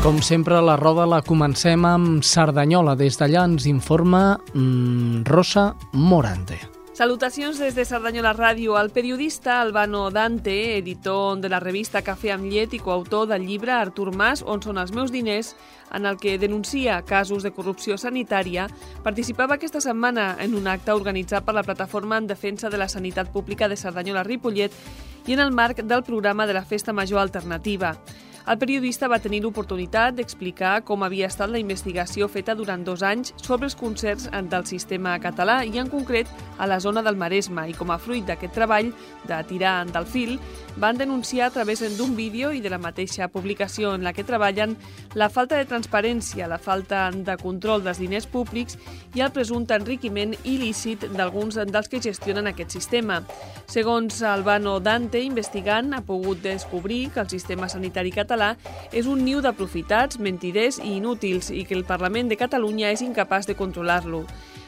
[0.04, 2.98] Com sempre, la roda la comencem amb Cerdanyola.
[3.00, 6.73] Des d'allà ens informa mmm, Rosa Morante.
[6.94, 8.76] Salutacions des de Cerdanyola Ràdio.
[8.78, 13.72] El periodista Albano Dante, editor de la revista Cafè amb llet i coautor del llibre
[13.74, 15.56] Artur Mas, On són els meus diners,
[15.90, 18.68] en el que denuncia casos de corrupció sanitària,
[19.02, 23.34] participava aquesta setmana en un acte organitzat per la Plataforma en Defensa de la Sanitat
[23.34, 24.78] Pública de Cerdanyola-Ripollet
[25.26, 27.98] i en el marc del programa de la Festa Major Alternativa.
[28.44, 33.32] El periodista va tenir l'oportunitat d'explicar com havia estat la investigació feta durant dos anys
[33.40, 36.28] sobre els concerts del sistema català i en concret
[36.60, 38.90] a la zona del Maresme i com a fruit d'aquest treball
[39.30, 40.34] de tirar del fil
[40.76, 44.76] van denunciar a través d'un vídeo i de la mateixa publicació en la que treballen
[45.16, 48.76] la falta de transparència, la falta de control dels diners públics
[49.16, 53.22] i el presumpte enriquiment il·lícit d'alguns dels que gestionen aquest sistema.
[53.70, 58.56] Segons Albano Dante, investigant, ha pogut descobrir que el sistema sanitari català català
[58.94, 63.48] és un niu d'aprofitats, mentiders i inútils i que el Parlament de Catalunya és incapaç
[63.48, 64.26] de controlar-lo.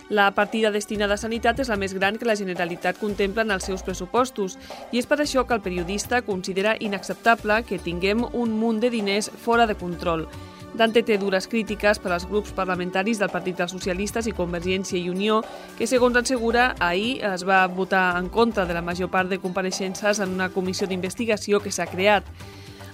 [0.10, 3.65] La partida destinada a sanitat és la més gran que la Generalitat contempla en els
[3.65, 4.60] seus pressupostos
[4.91, 9.32] i és per això que el periodista considera inacceptable que tinguem un munt de diners
[9.32, 10.28] fora de control.
[10.75, 15.10] Dante té dures crítiques per als grups parlamentaris del Partit dels Socialistes i Convergència i
[15.10, 15.39] Unió,
[15.78, 20.19] que, segons assegura, ahir es va votar en contra de la major part de compareixences
[20.19, 22.28] en una comissió d'investigació que s'ha creat.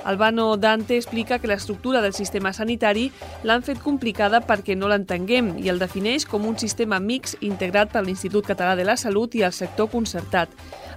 [0.03, 3.11] Albano Dante explica que l'estructura del sistema sanitari
[3.43, 8.03] l'han fet complicada perquè no l'entenguem i el defineix com un sistema mix integrat per
[8.05, 10.49] l'Institut Català de la Salut i el sector concertat.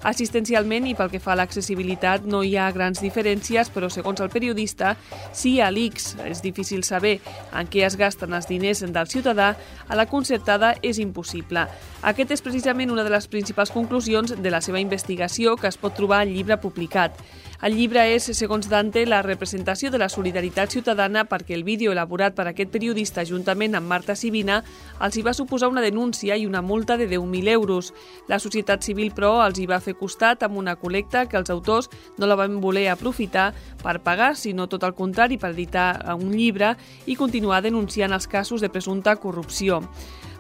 [0.05, 4.29] Assistencialment i pel que fa a l'accessibilitat no hi ha grans diferències, però segons el
[4.33, 4.97] periodista,
[5.33, 7.19] si a l'ICS és difícil saber
[7.57, 9.55] en què es gasten els diners del ciutadà,
[9.89, 11.65] a la concertada és impossible.
[12.05, 15.97] Aquest és precisament una de les principals conclusions de la seva investigació que es pot
[15.97, 17.17] trobar al llibre publicat.
[17.63, 22.35] El llibre és, segons Dante, la representació de la solidaritat ciutadana perquè el vídeo elaborat
[22.35, 24.59] per aquest periodista juntament amb Marta Sibina
[25.01, 27.93] els hi va suposar una denúncia i una multa de 10.000 euros.
[28.29, 31.91] La societat civil, però, els hi va fer costat amb una col·lecta que els autors
[32.19, 36.75] no la van voler aprofitar per pagar, sinó tot el contrari, per editar un llibre
[37.07, 39.83] i continuar denunciant els casos de presumpta corrupció.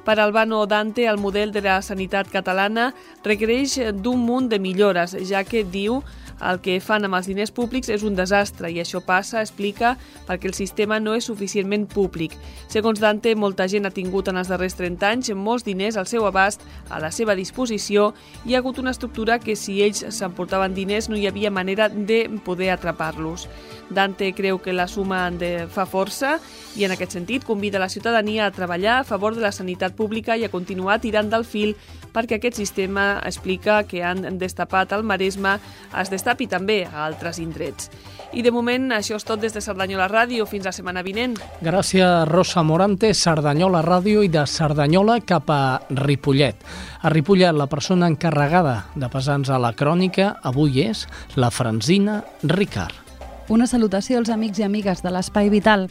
[0.04, 2.90] Per Albano Dante, el model de la sanitat catalana
[3.24, 6.02] requereix d'un munt de millores, ja que diu
[6.42, 9.94] el que fan amb els diners públics és un desastre i això passa, explica,
[10.28, 12.34] perquè el sistema no és suficientment públic.
[12.72, 16.26] Segons Dante, molta gent ha tingut en els darrers 30 anys molts diners al seu
[16.26, 18.12] abast, a la seva disposició,
[18.44, 22.24] i ha hagut una estructura que si ells s'emportaven diners no hi havia manera de
[22.44, 23.48] poder atrapar-los.
[23.90, 26.38] Dante creu que la suma de fa força
[26.76, 30.36] i en aquest sentit convida la ciutadania a treballar a favor de la sanitat pública
[30.36, 31.74] i a continuar tirant del fil
[32.14, 35.58] perquè aquest sistema explica que han destapat el Maresme
[36.00, 37.90] es destapi també a altres indrets.
[38.34, 40.46] I de moment això és tot des de Cerdanyola Ràdio.
[40.48, 41.36] Fins la setmana vinent.
[41.62, 46.64] Gràcies, Rosa Morante, Cerdanyola Ràdio i de Cerdanyola cap a Ripollet.
[47.04, 51.06] A Ripollet, la persona encarregada de passar-nos a la crònica avui és
[51.36, 53.03] la Franzina Ricard.
[53.46, 55.90] Una salutació als amics i amigues de l'Espai Vital.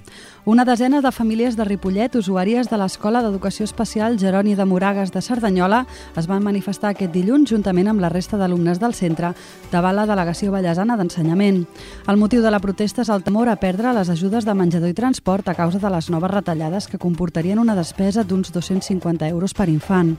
[0.49, 5.21] Una desena de famílies de Ripollet, usuàries de l'Escola d'Educació Especial Geroni de Moragues de
[5.21, 5.83] Cerdanyola,
[6.17, 9.35] es van manifestar aquest dilluns juntament amb la resta d'alumnes del centre
[9.71, 11.61] davant la Delegació Vallesana d'Ensenyament.
[12.09, 14.97] El motiu de la protesta és el temor a perdre les ajudes de menjador i
[14.97, 19.69] transport a causa de les noves retallades que comportarien una despesa d'uns 250 euros per
[19.69, 20.15] infant.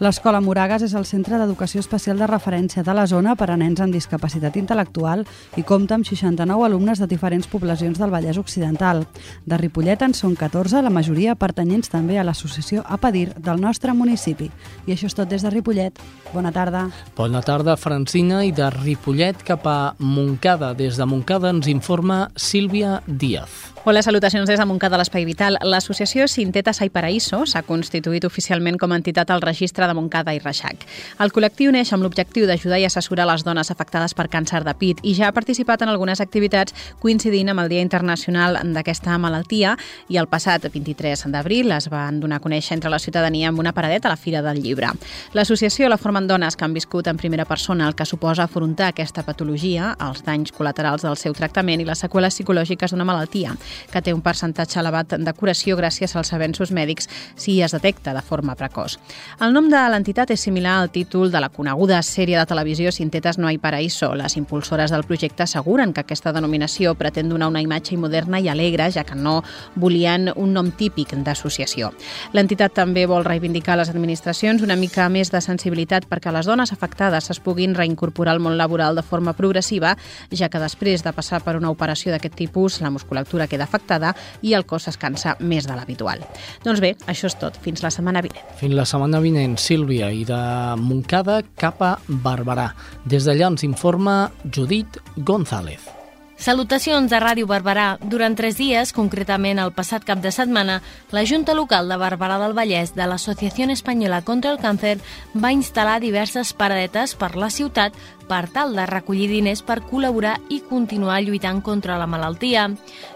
[0.00, 3.84] L'Escola Moragues és el centre d'educació especial de referència de la zona per a nens
[3.84, 5.28] amb discapacitat intel·lectual
[5.60, 9.02] i compta amb 69 alumnes de diferents poblacions del Vallès Occidental.
[9.44, 14.50] De Ripollet en són 14, la majoria pertanyents també a l'associació APADIR del nostre municipi.
[14.86, 15.98] I això és tot des de Ripollet.
[16.30, 16.86] Bona tarda.
[17.18, 20.72] Bona tarda, Francina, i de Ripollet cap a Moncada.
[20.78, 23.74] Des de Moncada ens informa Sílvia Díaz.
[23.82, 25.56] Hola, salutacions des de Montcada l'Espai Vital.
[25.64, 30.40] L'associació Sinteta Sai Paraíso s'ha constituït oficialment com a entitat al registre de Montcada i
[30.42, 30.84] Reixac.
[31.16, 35.00] El col·lectiu neix amb l'objectiu d'ajudar i assessorar les dones afectades per càncer de pit
[35.00, 36.59] i ja ha participat en algunes activitats
[37.00, 39.76] coincidint amb el Dia Internacional d'aquesta malaltia
[40.08, 43.72] i el passat 23 d'abril es van donar a conèixer entre la ciutadania amb una
[43.72, 44.92] paradeta a la Fira del Llibre.
[45.32, 49.22] L'associació la formen dones que han viscut en primera persona el que suposa afrontar aquesta
[49.22, 53.56] patologia, els danys col·laterals del seu tractament i les seqüeles psicològiques d'una malaltia
[53.90, 58.22] que té un percentatge elevat de curació gràcies als avenços mèdics si es detecta de
[58.22, 58.98] forma precoç.
[59.40, 63.38] El nom de l'entitat és similar al títol de la coneguda sèrie de televisió Sintetes
[63.38, 64.14] no hay paraíso.
[64.14, 66.49] Les impulsores del projecte asseguren que aquesta denominació
[66.98, 69.40] pretén donar una imatge moderna i alegre, ja que no
[69.74, 71.92] volien un nom típic d'associació.
[72.32, 76.72] L'entitat també vol reivindicar a les administracions una mica més de sensibilitat perquè les dones
[76.72, 79.96] afectades es puguin reincorporar al món laboral de forma progressiva,
[80.30, 84.54] ja que després de passar per una operació d'aquest tipus, la musculatura queda afectada i
[84.54, 86.24] el cos es cansa més de l'habitual.
[86.64, 87.56] Doncs bé, això és tot.
[87.60, 88.44] Fins la setmana vinent.
[88.60, 90.40] Fins la setmana vinent, Sílvia, i de
[90.80, 92.70] Montcada cap a Barberà.
[93.04, 95.99] Des d'allà ens informa Judit González.
[96.40, 97.98] Salutacions de Ràdio Barberà.
[98.00, 100.78] Durant tres dies, concretament el passat cap de setmana,
[101.12, 104.94] la Junta Local de Barberà del Vallès de l'Associació Espanyola contra el Càncer
[105.36, 107.92] va instal·lar diverses paradetes per la ciutat
[108.24, 112.70] per tal de recollir diners per col·laborar i continuar lluitant contra la malaltia.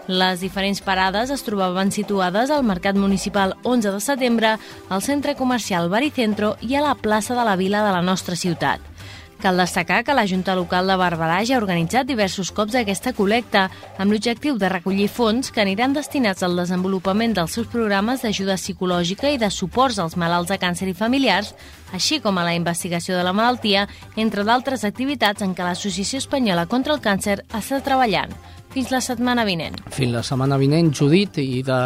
[0.05, 4.57] Les diferents parades es trobaven situades al Mercat Municipal 11 de setembre,
[4.87, 8.94] al Centre Comercial Baricentro i a la plaça de la Vila de la nostra ciutat.
[9.41, 13.67] Cal destacar que la Junta Local de Barberà ja ha organitzat diversos cops aquesta col·lecta
[13.99, 19.29] amb l'objectiu de recollir fons que aniran destinats al desenvolupament dels seus programes d'ajuda psicològica
[19.29, 21.53] i de suports als malalts de càncer i familiars,
[21.93, 26.65] així com a la investigació de la malaltia, entre d'altres activitats en què l'Associació Espanyola
[26.71, 28.31] contra el Càncer està treballant.
[28.75, 29.77] Fins la setmana vinent.
[29.95, 31.77] Fins la setmana vinent, Judit, i de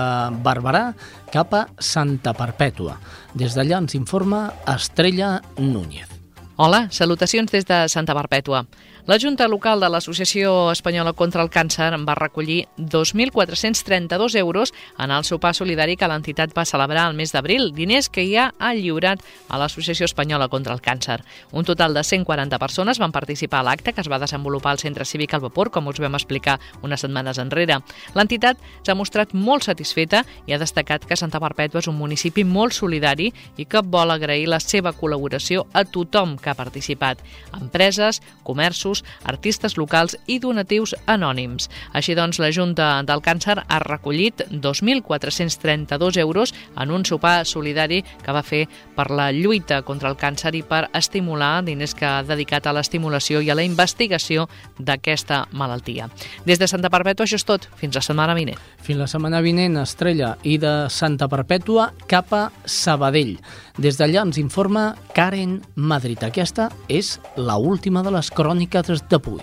[0.45, 0.87] Barberà
[1.33, 2.97] cap a Santa Perpètua.
[3.37, 6.18] Des d'allà ens informa Estrella Núñez.
[6.61, 8.65] Hola, salutacions des de Santa Perpètua.
[9.09, 15.23] La Junta Local de l'Associació Espanyola contra el Càncer va recollir 2.432 euros en el
[15.25, 19.57] sopar solidari que l'entitat va celebrar el mes d'abril, diners que ja ha lliurat a
[19.57, 21.23] l'Associació Espanyola contra el Càncer.
[21.51, 25.09] Un total de 140 persones van participar a l'acte que es va desenvolupar al Centre
[25.09, 27.79] Cívic al Vapor, com us vam explicar unes setmanes enrere.
[28.13, 32.77] L'entitat s'ha mostrat molt satisfeta i ha destacat que Santa Perpètua és un municipi molt
[32.77, 37.25] solidari i que vol agrair la seva col·laboració a tothom que ha participat.
[37.57, 41.69] Empreses, comerços, artistes locals i donatius anònims.
[41.93, 48.35] Així doncs, la Junta del Càncer ha recollit 2.432 euros en un sopar solidari que
[48.35, 52.67] va fer per la lluita contra el càncer i per estimular diners que ha dedicat
[52.67, 54.47] a l'estimulació i a la investigació
[54.79, 56.09] d'aquesta malaltia.
[56.45, 57.69] Des de Santa Perpètua, això és tot.
[57.79, 58.59] Fins la setmana vinent.
[58.83, 63.37] Fins la setmana vinent, Estrella, i de Santa Perpètua cap a Sabadell.
[63.79, 66.19] Des d'allà ens informa Karen Madrid.
[66.27, 69.39] Aquesta és la última de les cròniques d'avui.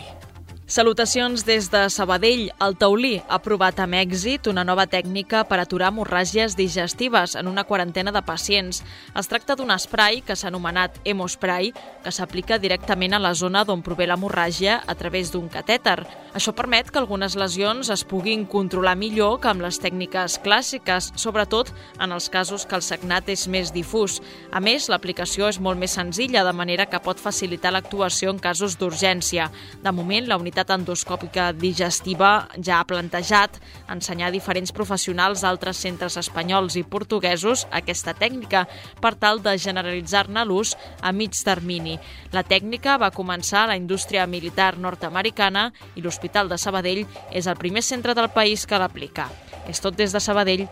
[0.68, 2.48] Salutacions des de Sabadell.
[2.58, 7.62] El taulí ha provat amb èxit una nova tècnica per aturar hemorràgies digestives en una
[7.62, 8.80] quarantena de pacients.
[9.14, 11.70] Es tracta d'un spray que s'ha anomenat Hemospray,
[12.02, 16.00] que s'aplica directament a la zona d'on prové l'hemorràgia a través d'un catèter.
[16.34, 21.70] Això permet que algunes lesions es puguin controlar millor que amb les tècniques clàssiques, sobretot
[22.02, 24.18] en els casos que el sagnat és més difús.
[24.50, 28.74] A més, l'aplicació és molt més senzilla, de manera que pot facilitar l'actuació en casos
[28.82, 29.52] d'urgència.
[29.86, 33.58] De moment, la unitat Unitat Endoscòpica Digestiva ja ha plantejat
[33.92, 38.62] ensenyar a diferents professionals d'altres centres espanyols i portuguesos aquesta tècnica
[39.02, 41.98] per tal de generalitzar-ne l'ús a mig termini.
[42.32, 47.60] La tècnica va començar a la indústria militar nord-americana i l'Hospital de Sabadell és el
[47.60, 49.28] primer centre del país que l'aplica.
[49.68, 50.64] És tot des de Sabadell.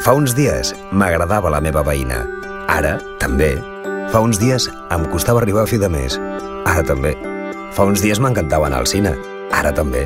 [0.00, 2.24] Fa uns dies m'agradava la meva veïna.
[2.72, 3.52] Ara, també.
[4.08, 6.16] Fa uns dies em costava arribar a fi de mes.
[6.64, 7.16] Ara també.
[7.74, 9.16] Fa uns dies m'encantava anar al cine.
[9.52, 10.04] Ara també.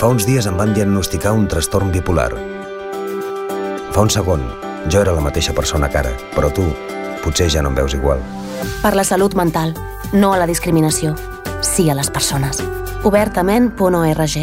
[0.00, 2.30] Fa uns dies em van diagnosticar un trastorn bipolar.
[3.92, 4.44] Fa un segon,
[4.88, 6.64] jo era la mateixa persona que ara, però tu
[7.24, 8.22] potser ja no em veus igual.
[8.82, 9.74] Per la salut mental,
[10.12, 11.14] no a la discriminació.
[11.60, 12.62] Sí a les persones.
[13.04, 14.36] Obertament.org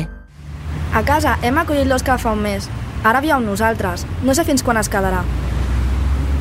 [0.93, 2.69] A casa hem acollit l'Òscar fa un mes.
[3.03, 4.05] Ara viu amb nosaltres.
[4.23, 5.23] No sé fins quan es quedarà.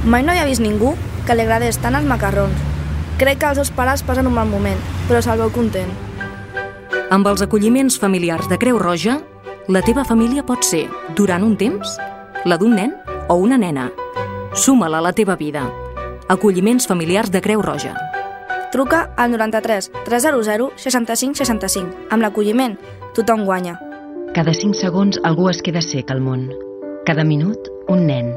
[0.04, 2.60] Mai no havia vist ningú que li agradés tant els macarrons.
[3.18, 5.90] Crec que els seus pares passen un mal moment, però se'l veu content.
[7.14, 9.20] Amb els acolliments familiars de Creu Roja,
[9.68, 10.86] la teva família pot ser,
[11.16, 11.96] durant un temps,
[12.44, 12.94] la d'un nen
[13.28, 13.90] o una nena.
[14.54, 15.64] Suma-la a la teva vida.
[16.28, 17.94] Acolliments familiars de Creu Roja.
[18.72, 22.08] Truca al 93 300 65 65.
[22.10, 22.76] Amb l'acolliment,
[23.14, 23.78] tothom guanya.
[24.34, 26.48] Cada 5 segons algú es queda sec al món.
[27.06, 28.32] Cada minut, un nen.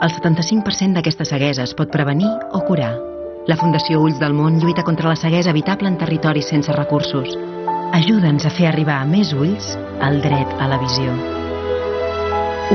[0.00, 2.94] El 75% d'aquesta ceguesa es pot prevenir o curar.
[3.48, 7.32] La Fundació Ulls del Món lluita contra la ceguesa evitable en territoris sense recursos.
[7.96, 9.72] Ajuda'ns a fer arribar a més ulls
[10.04, 11.14] el dret a la visió.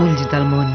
[0.02, 0.74] Ulls del Món.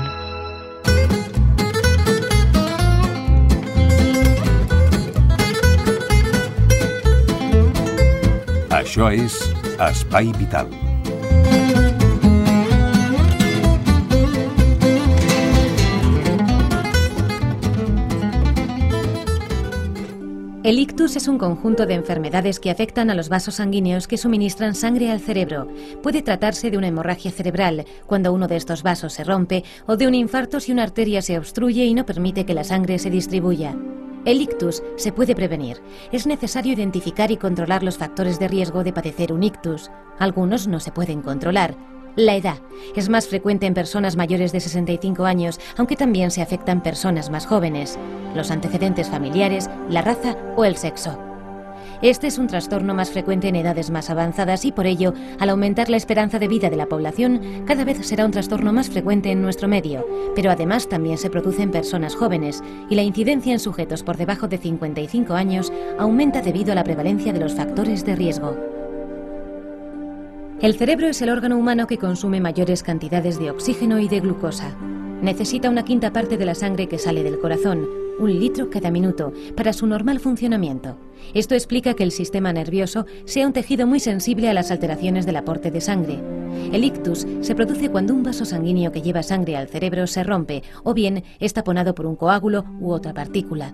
[8.80, 9.42] Això és
[9.90, 10.89] Espai Vital.
[20.62, 24.74] El ictus es un conjunto de enfermedades que afectan a los vasos sanguíneos que suministran
[24.74, 25.68] sangre al cerebro.
[26.02, 30.06] Puede tratarse de una hemorragia cerebral, cuando uno de estos vasos se rompe, o de
[30.06, 33.74] un infarto si una arteria se obstruye y no permite que la sangre se distribuya.
[34.26, 35.78] El ictus se puede prevenir.
[36.12, 39.90] Es necesario identificar y controlar los factores de riesgo de padecer un ictus.
[40.18, 41.74] Algunos no se pueden controlar.
[42.16, 42.58] La edad
[42.96, 47.46] es más frecuente en personas mayores de 65 años, aunque también se afectan personas más
[47.46, 47.98] jóvenes,
[48.34, 51.18] los antecedentes familiares, la raza o el sexo.
[52.02, 55.90] Este es un trastorno más frecuente en edades más avanzadas y por ello, al aumentar
[55.90, 59.42] la esperanza de vida de la población, cada vez será un trastorno más frecuente en
[59.42, 64.02] nuestro medio, pero además también se produce en personas jóvenes y la incidencia en sujetos
[64.02, 68.79] por debajo de 55 años aumenta debido a la prevalencia de los factores de riesgo.
[70.62, 74.76] El cerebro es el órgano humano que consume mayores cantidades de oxígeno y de glucosa.
[75.22, 79.32] Necesita una quinta parte de la sangre que sale del corazón, un litro cada minuto,
[79.56, 80.98] para su normal funcionamiento.
[81.32, 85.36] Esto explica que el sistema nervioso sea un tejido muy sensible a las alteraciones del
[85.36, 86.20] aporte de sangre.
[86.74, 90.62] El ictus se produce cuando un vaso sanguíneo que lleva sangre al cerebro se rompe
[90.84, 93.72] o bien es taponado por un coágulo u otra partícula.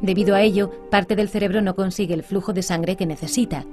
[0.00, 3.66] Debido a ello, parte del cerebro no consigue el flujo de sangre que necesita.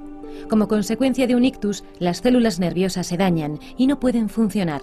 [0.48, 4.82] Como consecuencia de un ictus, las células nerviosas se dañan y no pueden funcionar.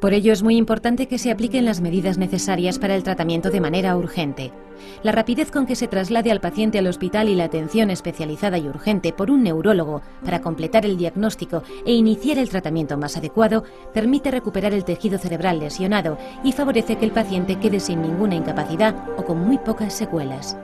[0.00, 3.60] Por ello es muy importante que se apliquen las medidas necesarias para el tratamiento de
[3.60, 4.50] manera urgente.
[5.02, 8.66] La rapidez con que se traslade al paciente al hospital y la atención especializada y
[8.66, 14.30] urgente por un neurólogo para completar el diagnóstico e iniciar el tratamiento más adecuado permite
[14.30, 19.24] recuperar el tejido cerebral lesionado y favorece que el paciente quede sin ninguna incapacidad o
[19.26, 20.56] con muy pocas secuelas.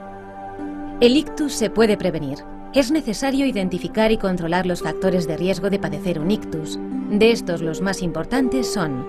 [0.99, 2.39] El ictus se puede prevenir.
[2.73, 6.77] Es necesario identificar y controlar los factores de riesgo de padecer un ictus.
[7.09, 9.05] De estos los más importantes son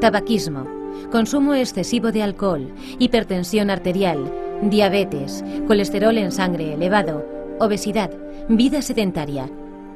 [0.00, 0.66] tabaquismo,
[1.10, 7.24] consumo excesivo de alcohol, hipertensión arterial, diabetes, colesterol en sangre elevado,
[7.60, 8.10] obesidad,
[8.48, 9.50] vida sedentaria,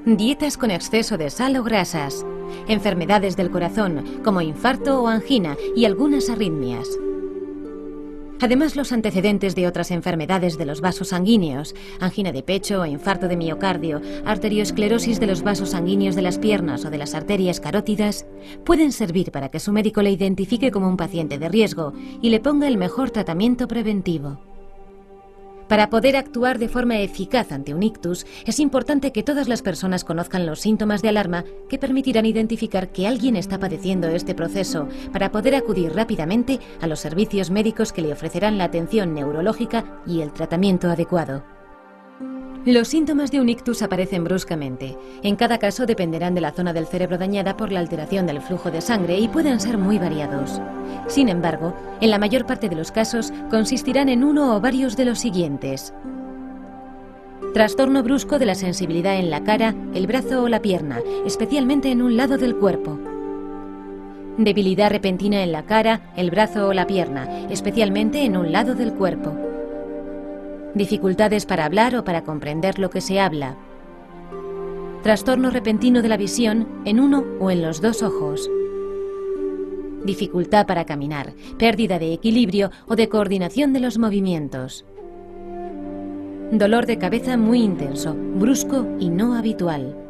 [0.04, 2.26] dietas con exceso de sal o grasas,
[2.68, 6.88] enfermedades del corazón como infarto o angina y algunas arritmias.
[8.42, 13.36] Además, los antecedentes de otras enfermedades de los vasos sanguíneos, angina de pecho infarto de
[13.36, 18.26] miocardio, arteriosclerosis de los vasos sanguíneos de las piernas o de las arterias carótidas,
[18.64, 22.40] pueden servir para que su médico le identifique como un paciente de riesgo y le
[22.40, 24.40] ponga el mejor tratamiento preventivo.
[25.72, 30.04] Para poder actuar de forma eficaz ante un ictus, es importante que todas las personas
[30.04, 35.32] conozcan los síntomas de alarma que permitirán identificar que alguien está padeciendo este proceso para
[35.32, 40.34] poder acudir rápidamente a los servicios médicos que le ofrecerán la atención neurológica y el
[40.34, 41.42] tratamiento adecuado.
[42.64, 44.96] Los síntomas de un ictus aparecen bruscamente.
[45.24, 48.70] En cada caso dependerán de la zona del cerebro dañada por la alteración del flujo
[48.70, 50.60] de sangre y pueden ser muy variados.
[51.08, 55.06] Sin embargo, en la mayor parte de los casos consistirán en uno o varios de
[55.06, 55.92] los siguientes.
[57.52, 62.00] Trastorno brusco de la sensibilidad en la cara, el brazo o la pierna, especialmente en
[62.00, 62.96] un lado del cuerpo.
[64.38, 68.94] Debilidad repentina en la cara, el brazo o la pierna, especialmente en un lado del
[68.94, 69.51] cuerpo
[70.74, 73.56] dificultades para hablar o para comprender lo que se habla,
[75.02, 78.50] trastorno repentino de la visión en uno o en los dos ojos,
[80.04, 84.84] dificultad para caminar, pérdida de equilibrio o de coordinación de los movimientos,
[86.50, 90.01] dolor de cabeza muy intenso, brusco y no habitual.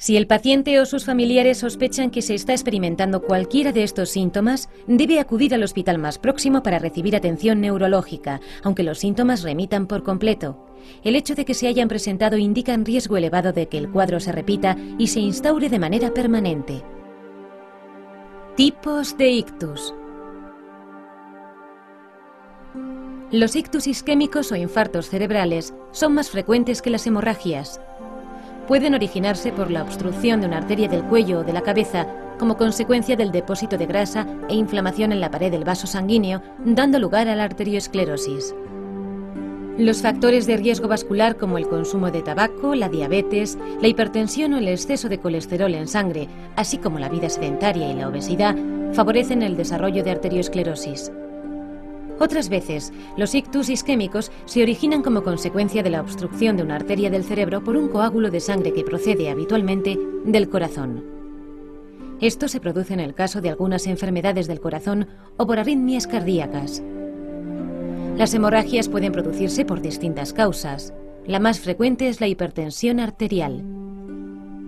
[0.00, 4.70] Si el paciente o sus familiares sospechan que se está experimentando cualquiera de estos síntomas,
[4.86, 10.02] debe acudir al hospital más próximo para recibir atención neurológica, aunque los síntomas remitan por
[10.02, 10.56] completo.
[11.04, 14.20] El hecho de que se hayan presentado indica un riesgo elevado de que el cuadro
[14.20, 16.82] se repita y se instaure de manera permanente.
[18.56, 19.94] Tipos de ictus.
[23.30, 27.82] Los ictus isquémicos o infartos cerebrales son más frecuentes que las hemorragias
[28.66, 32.06] pueden originarse por la obstrucción de una arteria del cuello o de la cabeza
[32.38, 36.98] como consecuencia del depósito de grasa e inflamación en la pared del vaso sanguíneo, dando
[36.98, 38.54] lugar a la arteriosclerosis.
[39.76, 44.58] Los factores de riesgo vascular como el consumo de tabaco, la diabetes, la hipertensión o
[44.58, 48.56] el exceso de colesterol en sangre, así como la vida sedentaria y la obesidad,
[48.92, 51.12] favorecen el desarrollo de arteriosclerosis.
[52.20, 57.08] Otras veces, los ictus isquémicos se originan como consecuencia de la obstrucción de una arteria
[57.08, 61.02] del cerebro por un coágulo de sangre que procede habitualmente del corazón.
[62.20, 65.08] Esto se produce en el caso de algunas enfermedades del corazón
[65.38, 66.82] o por arritmias cardíacas.
[68.18, 70.92] Las hemorragias pueden producirse por distintas causas.
[71.26, 73.79] La más frecuente es la hipertensión arterial.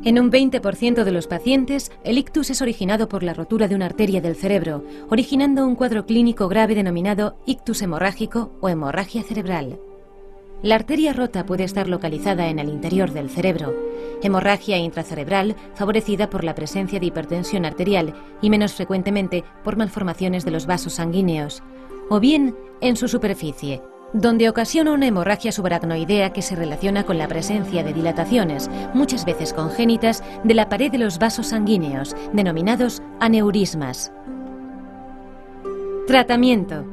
[0.05, 3.87] En un 20% de los pacientes, el ictus es originado por la rotura de una
[3.87, 9.79] arteria del cerebro, originando un cuadro clínico grave denominado ictus hemorrágico o hemorragia cerebral.
[10.61, 13.77] La arteria rota puede estar localizada en el interior del cerebro,
[14.23, 20.51] hemorragia intracerebral favorecida por la presencia de hipertensión arterial y menos frecuentemente por malformaciones de
[20.51, 21.63] los vasos sanguíneos,
[22.11, 23.81] o bien en su superficie,
[24.13, 29.53] donde ocasiona una hemorragia subaracnoidea que se relaciona con la presencia de dilataciones, muchas veces
[29.53, 34.13] congénitas, de la pared de los vasos sanguíneos, denominados aneurismas.
[36.07, 36.85] Tratamiento.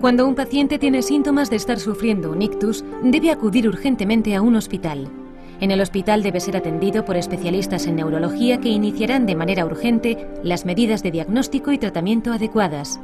[0.00, 4.56] Cuando un paciente tiene síntomas de estar sufriendo un ictus, debe acudir urgentemente a un
[4.56, 5.10] hospital.
[5.58, 10.28] En el hospital debe ser atendido por especialistas en neurología que iniciarán de manera urgente
[10.42, 13.00] las medidas de diagnóstico y tratamiento adecuadas.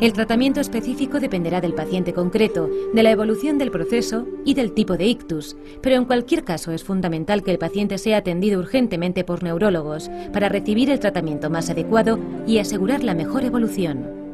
[0.00, 4.96] El tratamiento específico dependerá del paciente concreto, de la evolución del proceso y del tipo
[4.96, 9.44] de ictus, pero en cualquier caso es fundamental que el paciente sea atendido urgentemente por
[9.44, 14.24] neurólogos para recibir el tratamiento más adecuado y asegurar la mejor evolución.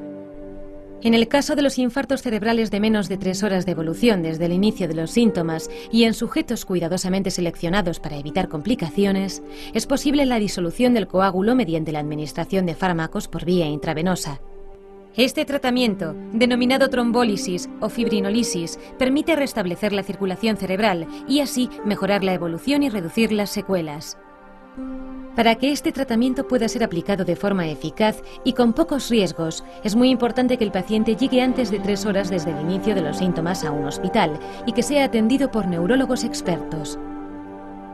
[1.02, 4.46] En el caso de los infartos cerebrales de menos de tres horas de evolución desde
[4.46, 9.42] el inicio de los síntomas y en sujetos cuidadosamente seleccionados para evitar complicaciones,
[9.74, 14.40] es posible la disolución del coágulo mediante la administración de fármacos por vía intravenosa.
[15.16, 22.32] Este tratamiento, denominado trombólisis o fibrinolisis, permite restablecer la circulación cerebral y así mejorar la
[22.32, 24.16] evolución y reducir las secuelas.
[25.34, 29.96] Para que este tratamiento pueda ser aplicado de forma eficaz y con pocos riesgos, es
[29.96, 33.18] muy importante que el paciente llegue antes de tres horas desde el inicio de los
[33.18, 37.00] síntomas a un hospital y que sea atendido por neurólogos expertos.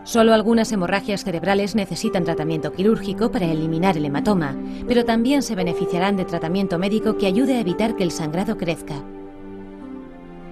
[0.06, 4.54] Solo algunas hemorragias cerebrales necesitan tratamiento quirúrgico para eliminar el hematoma,
[4.86, 9.02] pero también se beneficiarán de tratamiento médico que ayude a evitar que el sangrado crezca.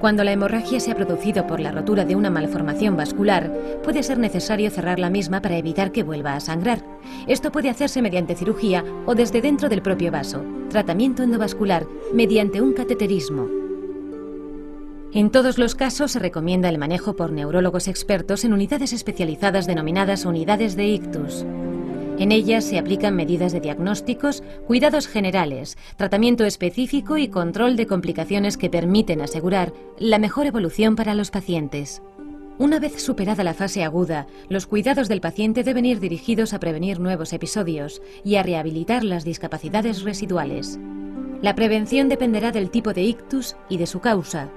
[0.01, 3.49] Cuando la hemorragia se ha producido por la rotura de una malformación vascular,
[3.85, 6.85] puede ser necesario cerrar la misma para evitar que vuelva a sangrar.
[7.29, 12.73] Esto puede hacerse mediante cirugía o desde dentro del propio vaso, tratamiento endovascular, mediante un
[12.73, 13.64] cateterismo.
[15.15, 20.25] En todos los casos se recomienda el manejo por neurólogos expertos en unidades especializadas denominadas
[20.25, 21.47] unidades de ictus.
[22.19, 28.57] En ellas se aplican medidas de diagnósticos, cuidados generales, tratamiento específico y control de complicaciones
[28.57, 32.03] que permiten asegurar la mejor evolución para los pacientes.
[32.59, 36.99] Una vez superada la fase aguda, los cuidados del paciente deben ir dirigidos a prevenir
[36.99, 40.81] nuevos episodios y a rehabilitar las discapacidades residuales.
[41.41, 44.51] La prevención dependerá del tipo de ictus y de su causa,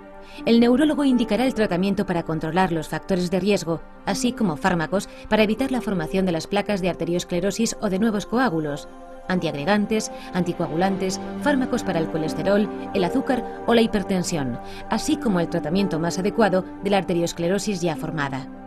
[0.45, 5.43] el neurólogo indicará el tratamiento para controlar los factores de riesgo, así como fármacos para
[5.43, 8.87] evitar la formación de las placas de arteriosclerosis o de nuevos coágulos,
[9.27, 14.59] antiagregantes, anticoagulantes, fármacos para el colesterol, el azúcar o la hipertensión,
[14.89, 18.66] así como el tratamiento más adecuado de la arteriosclerosis ya formada.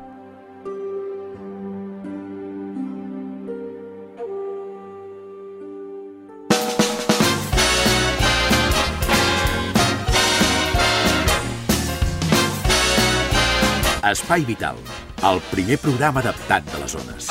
[14.11, 14.75] Espai Vital,
[15.23, 17.29] el primer programa adaptat de les zones.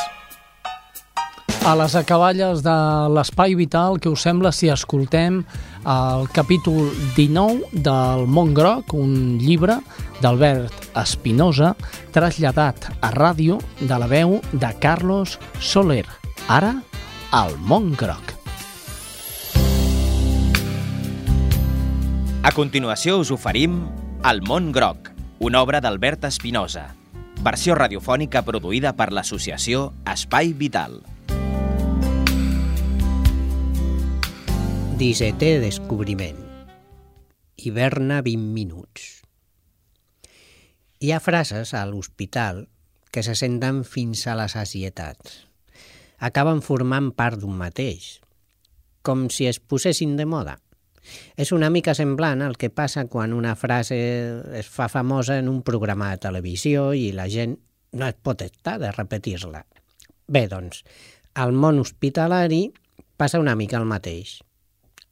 [1.68, 2.76] A les acaballes de
[3.12, 5.42] l'Espai Vital, que us sembla si escoltem
[5.84, 9.82] el capítol 19 del Mont Groc, un llibre
[10.24, 11.74] d'Albert Espinosa,
[12.16, 16.06] traslladat a ràdio de la veu de Carlos Soler.
[16.48, 16.78] Ara,
[17.36, 18.36] al Mont Groc.
[22.40, 23.82] A continuació us oferim
[24.24, 26.90] El món groc, una obra d'Albert Espinosa,
[27.40, 30.98] versió radiofònica produïda per l'associació Espai Vital.
[35.00, 36.44] Dissetè descobriment.
[37.56, 39.08] Hiverna 20 minuts.
[41.00, 42.66] Hi ha frases a l'hospital
[43.08, 45.24] que se senten fins a la sacietat.
[46.20, 48.18] Acaben formant part d'un mateix,
[49.08, 50.60] com si es posessin de moda.
[51.40, 53.98] És una mica semblant al que passa quan una frase
[54.60, 57.58] es fa famosa en un programa de televisió i la gent
[57.94, 59.64] no es pot estar de repetir-la.
[60.30, 60.84] Bé, doncs,
[61.34, 62.68] al món hospitalari
[63.18, 64.40] passa una mica el mateix.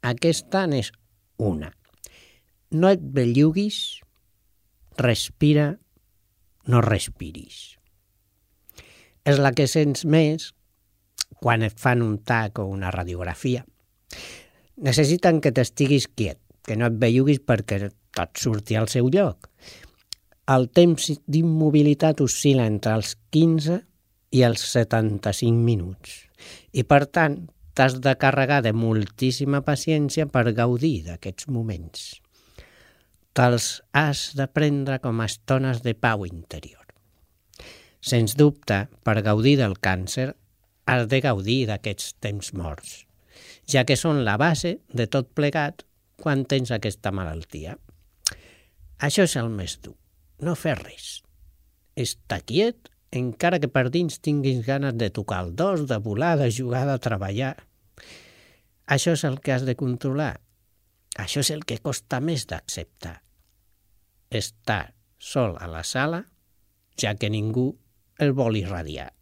[0.02, 0.92] Aquesta n'és
[1.38, 1.72] una.
[2.70, 3.98] No et belluguis,
[4.98, 5.72] respira,
[6.68, 7.78] no respiris.
[9.24, 10.52] És la que sents més
[11.42, 13.64] quan et fan un tac o una radiografia
[14.78, 17.80] necessiten que t'estiguis quiet, que no et belluguis perquè
[18.14, 19.48] tot surti al seu lloc.
[20.48, 23.80] El temps d'immobilitat oscil·la entre els 15
[24.38, 26.14] i els 75 minuts.
[26.72, 27.40] I, per tant,
[27.74, 32.08] t'has de carregar de moltíssima paciència per gaudir d'aquests moments.
[33.36, 36.86] Te'ls has de prendre com a estones de pau interior.
[38.00, 40.32] Sens dubte, per gaudir del càncer,
[40.88, 43.07] has de gaudir d'aquests temps morts
[43.68, 45.84] ja que són la base de tot plegat
[46.18, 47.76] quan tens aquesta malaltia.
[48.98, 49.94] Això és el més dur,
[50.42, 51.20] no fer res.
[51.94, 56.50] Estar quiet, encara que per dins tinguis ganes de tocar el dos, de volar, de
[56.52, 57.54] jugar, de treballar.
[58.88, 60.40] Això és el que has de controlar.
[61.18, 63.20] Això és el que costa més d'acceptar.
[64.30, 66.24] Estar sol a la sala,
[66.98, 67.70] ja que ningú
[68.18, 69.12] el vol irradiar.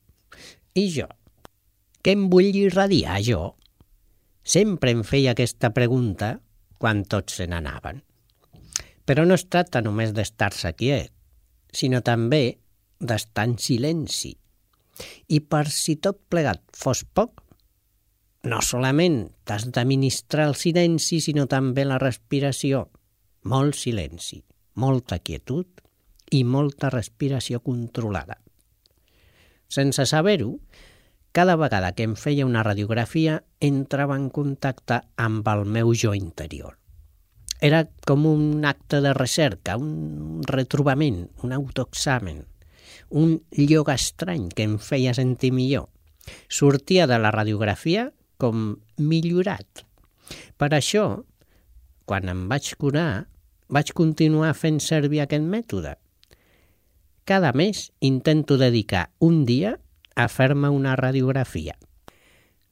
[0.76, 1.08] I jo?
[2.04, 3.56] Què em vull irradiar, jo?
[4.46, 6.36] Sempre em feia aquesta pregunta
[6.78, 8.02] quan tots se n'anaven.
[9.06, 11.10] Però no es tracta només d'estar-se quiet,
[11.74, 12.58] sinó també
[13.02, 14.36] d'estar en silenci.
[15.34, 17.42] I per si tot plegat fos poc,
[18.46, 22.86] no solament t'has d'administrar el silenci, sinó també la respiració.
[23.50, 24.38] Molt silenci,
[24.78, 25.82] molta quietud
[26.30, 28.38] i molta respiració controlada.
[29.66, 30.52] Sense saber-ho,
[31.36, 36.78] cada vegada que em feia una radiografia entrava en contacte amb el meu jo interior.
[37.60, 42.40] Era com un acte de recerca, un retrobament, un autoexamen,
[43.10, 45.90] un lloc estrany que em feia sentir millor.
[46.48, 48.08] Sortia de la radiografia
[48.40, 49.84] com millorat.
[50.56, 51.06] Per això,
[52.08, 53.26] quan em vaig curar,
[53.68, 55.98] vaig continuar fent servir aquest mètode.
[57.28, 59.76] Cada mes intento dedicar un dia
[60.16, 61.76] a fer-me una radiografia.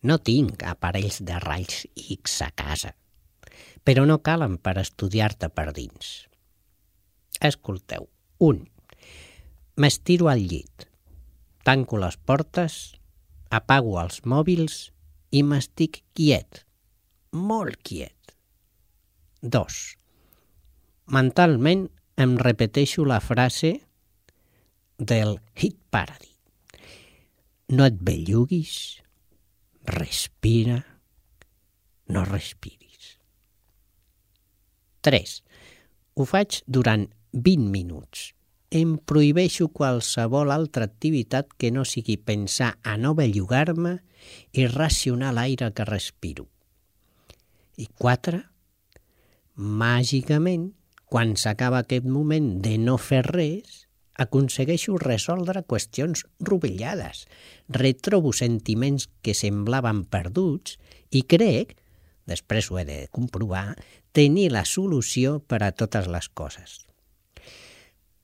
[0.03, 2.95] No tinc aparells de raigs X a casa,
[3.84, 6.26] però no calen per estudiar-te per dins.
[7.40, 8.09] Escolteu.
[8.40, 8.64] 1.
[9.80, 10.88] M'estiro al llit,
[11.62, 12.97] tanco les portes,
[13.51, 14.76] apago els mòbils
[15.30, 16.64] i m'estic quiet,
[17.32, 18.34] molt quiet.
[19.42, 19.80] 2.
[21.14, 23.74] Mentalment em repeteixo la frase
[24.99, 26.34] del hit parody.
[27.75, 29.03] No et belluguis,
[29.89, 30.77] respira,
[32.07, 33.16] no respiris.
[35.03, 35.33] 3.
[36.14, 38.29] Ho faig durant 20 minuts.
[38.70, 43.97] Em prohibeixo qualsevol altra activitat que no sigui pensar a no bellugar-me
[44.53, 46.47] i racionar l'aire que respiro.
[47.75, 48.39] I 4.
[49.83, 50.70] Màgicament,
[51.11, 53.84] quan s'acaba aquest moment de no fer res,
[54.20, 57.26] aconsegueixo resoldre qüestions rovellades,
[57.68, 60.78] retrobo sentiments que semblaven perduts
[61.10, 61.74] i crec,
[62.30, 63.74] després ho he de comprovar,
[64.12, 66.84] tenir la solució per a totes les coses.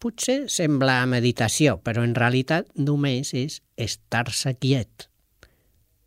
[0.00, 5.10] Potser sembla meditació, però en realitat només és estar-se quiet.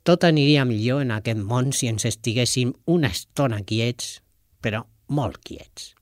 [0.04, 4.18] Tot aniria millor en aquest món si ens estiguéssim una estona quiets,
[4.66, 4.82] però
[5.14, 5.94] molt quiets.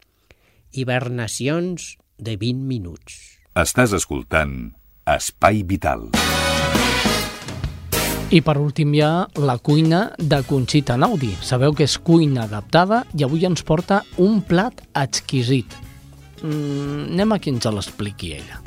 [0.71, 3.40] Hibernacions de 20 minuts.
[3.51, 4.69] Estàs escoltant
[5.11, 6.05] Espai Vital.
[8.31, 11.33] I per últim hi ha la cuina de Conxita Naudi.
[11.43, 15.75] Sabeu que és cuina adaptada i avui ens porta un plat exquisit.
[16.39, 18.63] Mm, anem a qui ens l'expliqui ella.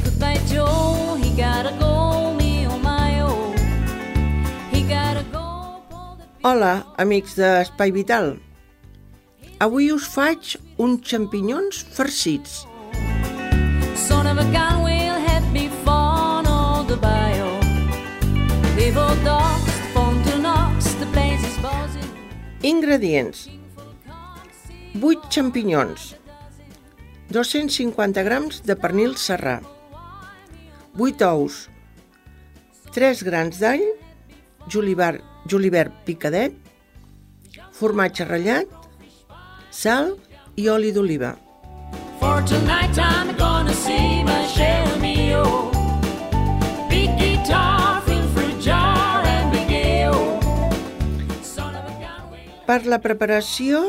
[0.00, 1.20] Goodbye, Joe.
[1.20, 3.52] He gotta go, me oh my oh.
[4.72, 5.44] He gotta go.
[6.40, 8.38] Hola, amics d'Espai Vital.
[9.60, 12.62] Avui us faig uns xampinyons farcits.
[13.94, 17.60] Son of a gun will head me for all the bio.
[19.34, 22.10] All to the place is buzzing.
[22.62, 23.48] Ingredients.
[24.94, 26.14] 8 xampinyons.
[27.32, 29.60] 250 grams de pernil serrà.
[30.98, 31.68] 8 ous.
[32.92, 33.84] 3 grans d'all,
[34.68, 36.52] julivert, julivert picadet,
[37.72, 38.68] formatge ratllat,
[39.70, 40.16] sal
[40.56, 41.32] i oli d'oliva.
[42.20, 43.51] For tonight I'm gonna
[48.34, 49.52] free jar and
[52.66, 53.80] Per la preparació,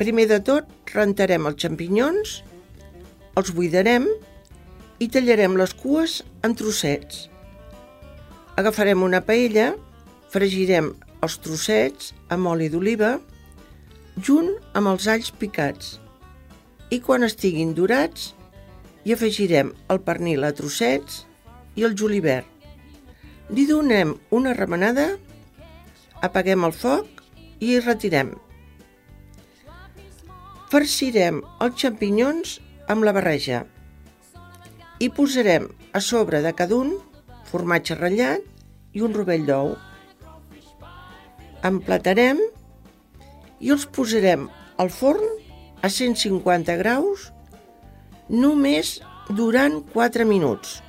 [0.00, 2.42] primer de tot rentarem els xampinyons,
[3.36, 4.08] els buidarem
[4.98, 7.28] i tallarem les cues en trossets.
[8.56, 9.72] Agafarem una paella,
[10.32, 10.92] fregirem
[11.22, 13.20] els trossets amb oli d'oliva,
[14.18, 15.98] junt amb els alls picats.
[16.92, 18.32] I quan estiguin dorats,
[19.02, 21.24] hi afegirem el pernil a trossets
[21.74, 22.46] i el julivert.
[23.50, 25.08] Li donem una remenada,
[26.22, 27.22] apaguem el foc
[27.58, 28.30] i hi retirem.
[30.70, 32.54] Farcirem els xampinyons
[32.92, 33.64] amb la barreja
[35.02, 36.94] i posarem a sobre de cada un
[37.50, 38.46] formatge ratllat
[38.94, 39.74] i un rovell d'ou.
[41.66, 42.38] Emplatarem
[43.60, 44.46] i els posarem
[44.78, 45.26] al forn
[45.82, 47.31] a 150 graus
[48.28, 50.80] només durant 4 minuts.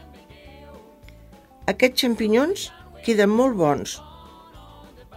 [1.69, 2.67] Aquests xampinyons
[3.05, 3.95] queden molt bons,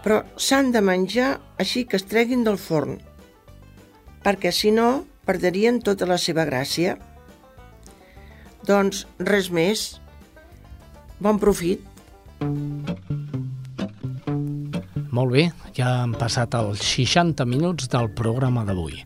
[0.05, 3.01] però s'han de menjar així que es treguin del forn,
[4.23, 6.97] perquè si no perdrien tota la seva gràcia.
[8.67, 9.87] Doncs res més.
[11.23, 11.83] Bon profit.
[15.11, 19.03] Molt bé, ja han passat els 60 minuts del programa d'avui.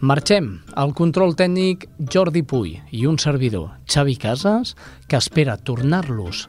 [0.00, 0.60] Marxem.
[0.74, 4.74] al control tècnic Jordi Puy i un servidor, Xavi Casas,
[5.08, 6.46] que espera tornar-los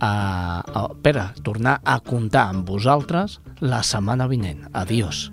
[0.00, 4.66] a, a, espera tornar a comptar amb vosaltres la setmana vinent.
[4.72, 5.30] Adiós.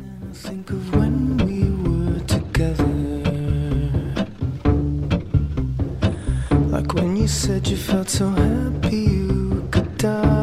[6.72, 10.41] Like when you said you felt so happy you could die.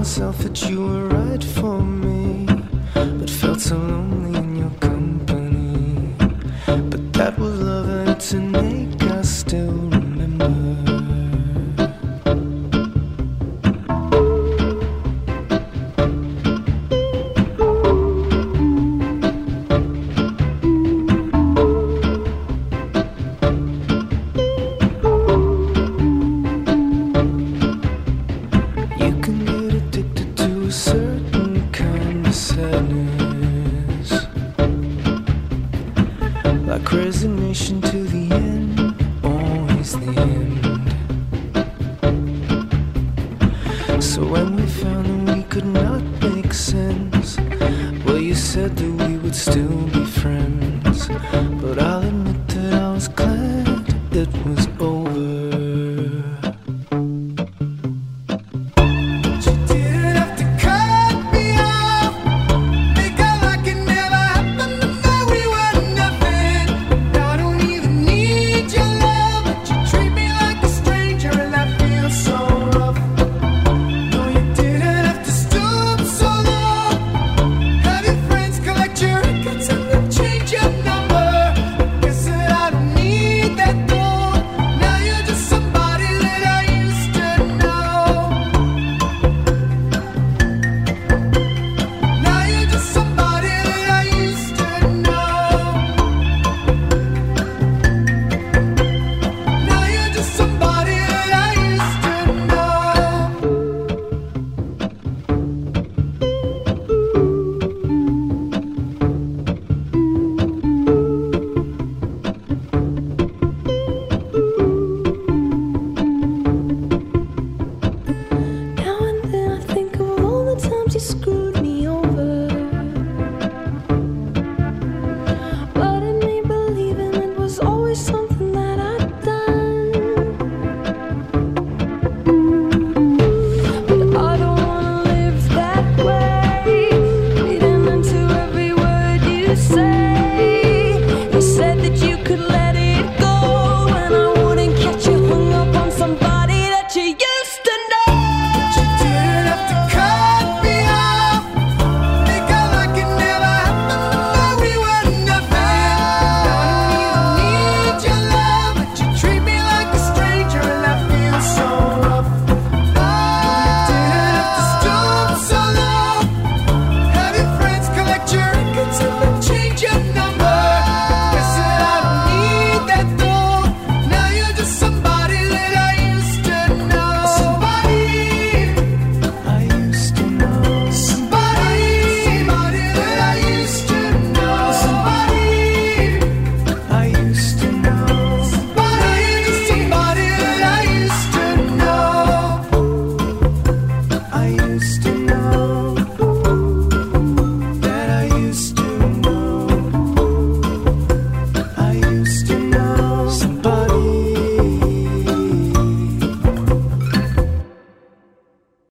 [0.00, 2.46] Myself that you were right for me,
[2.94, 6.14] but felt so lonely in your company.
[6.66, 9.99] But that was love and to make us still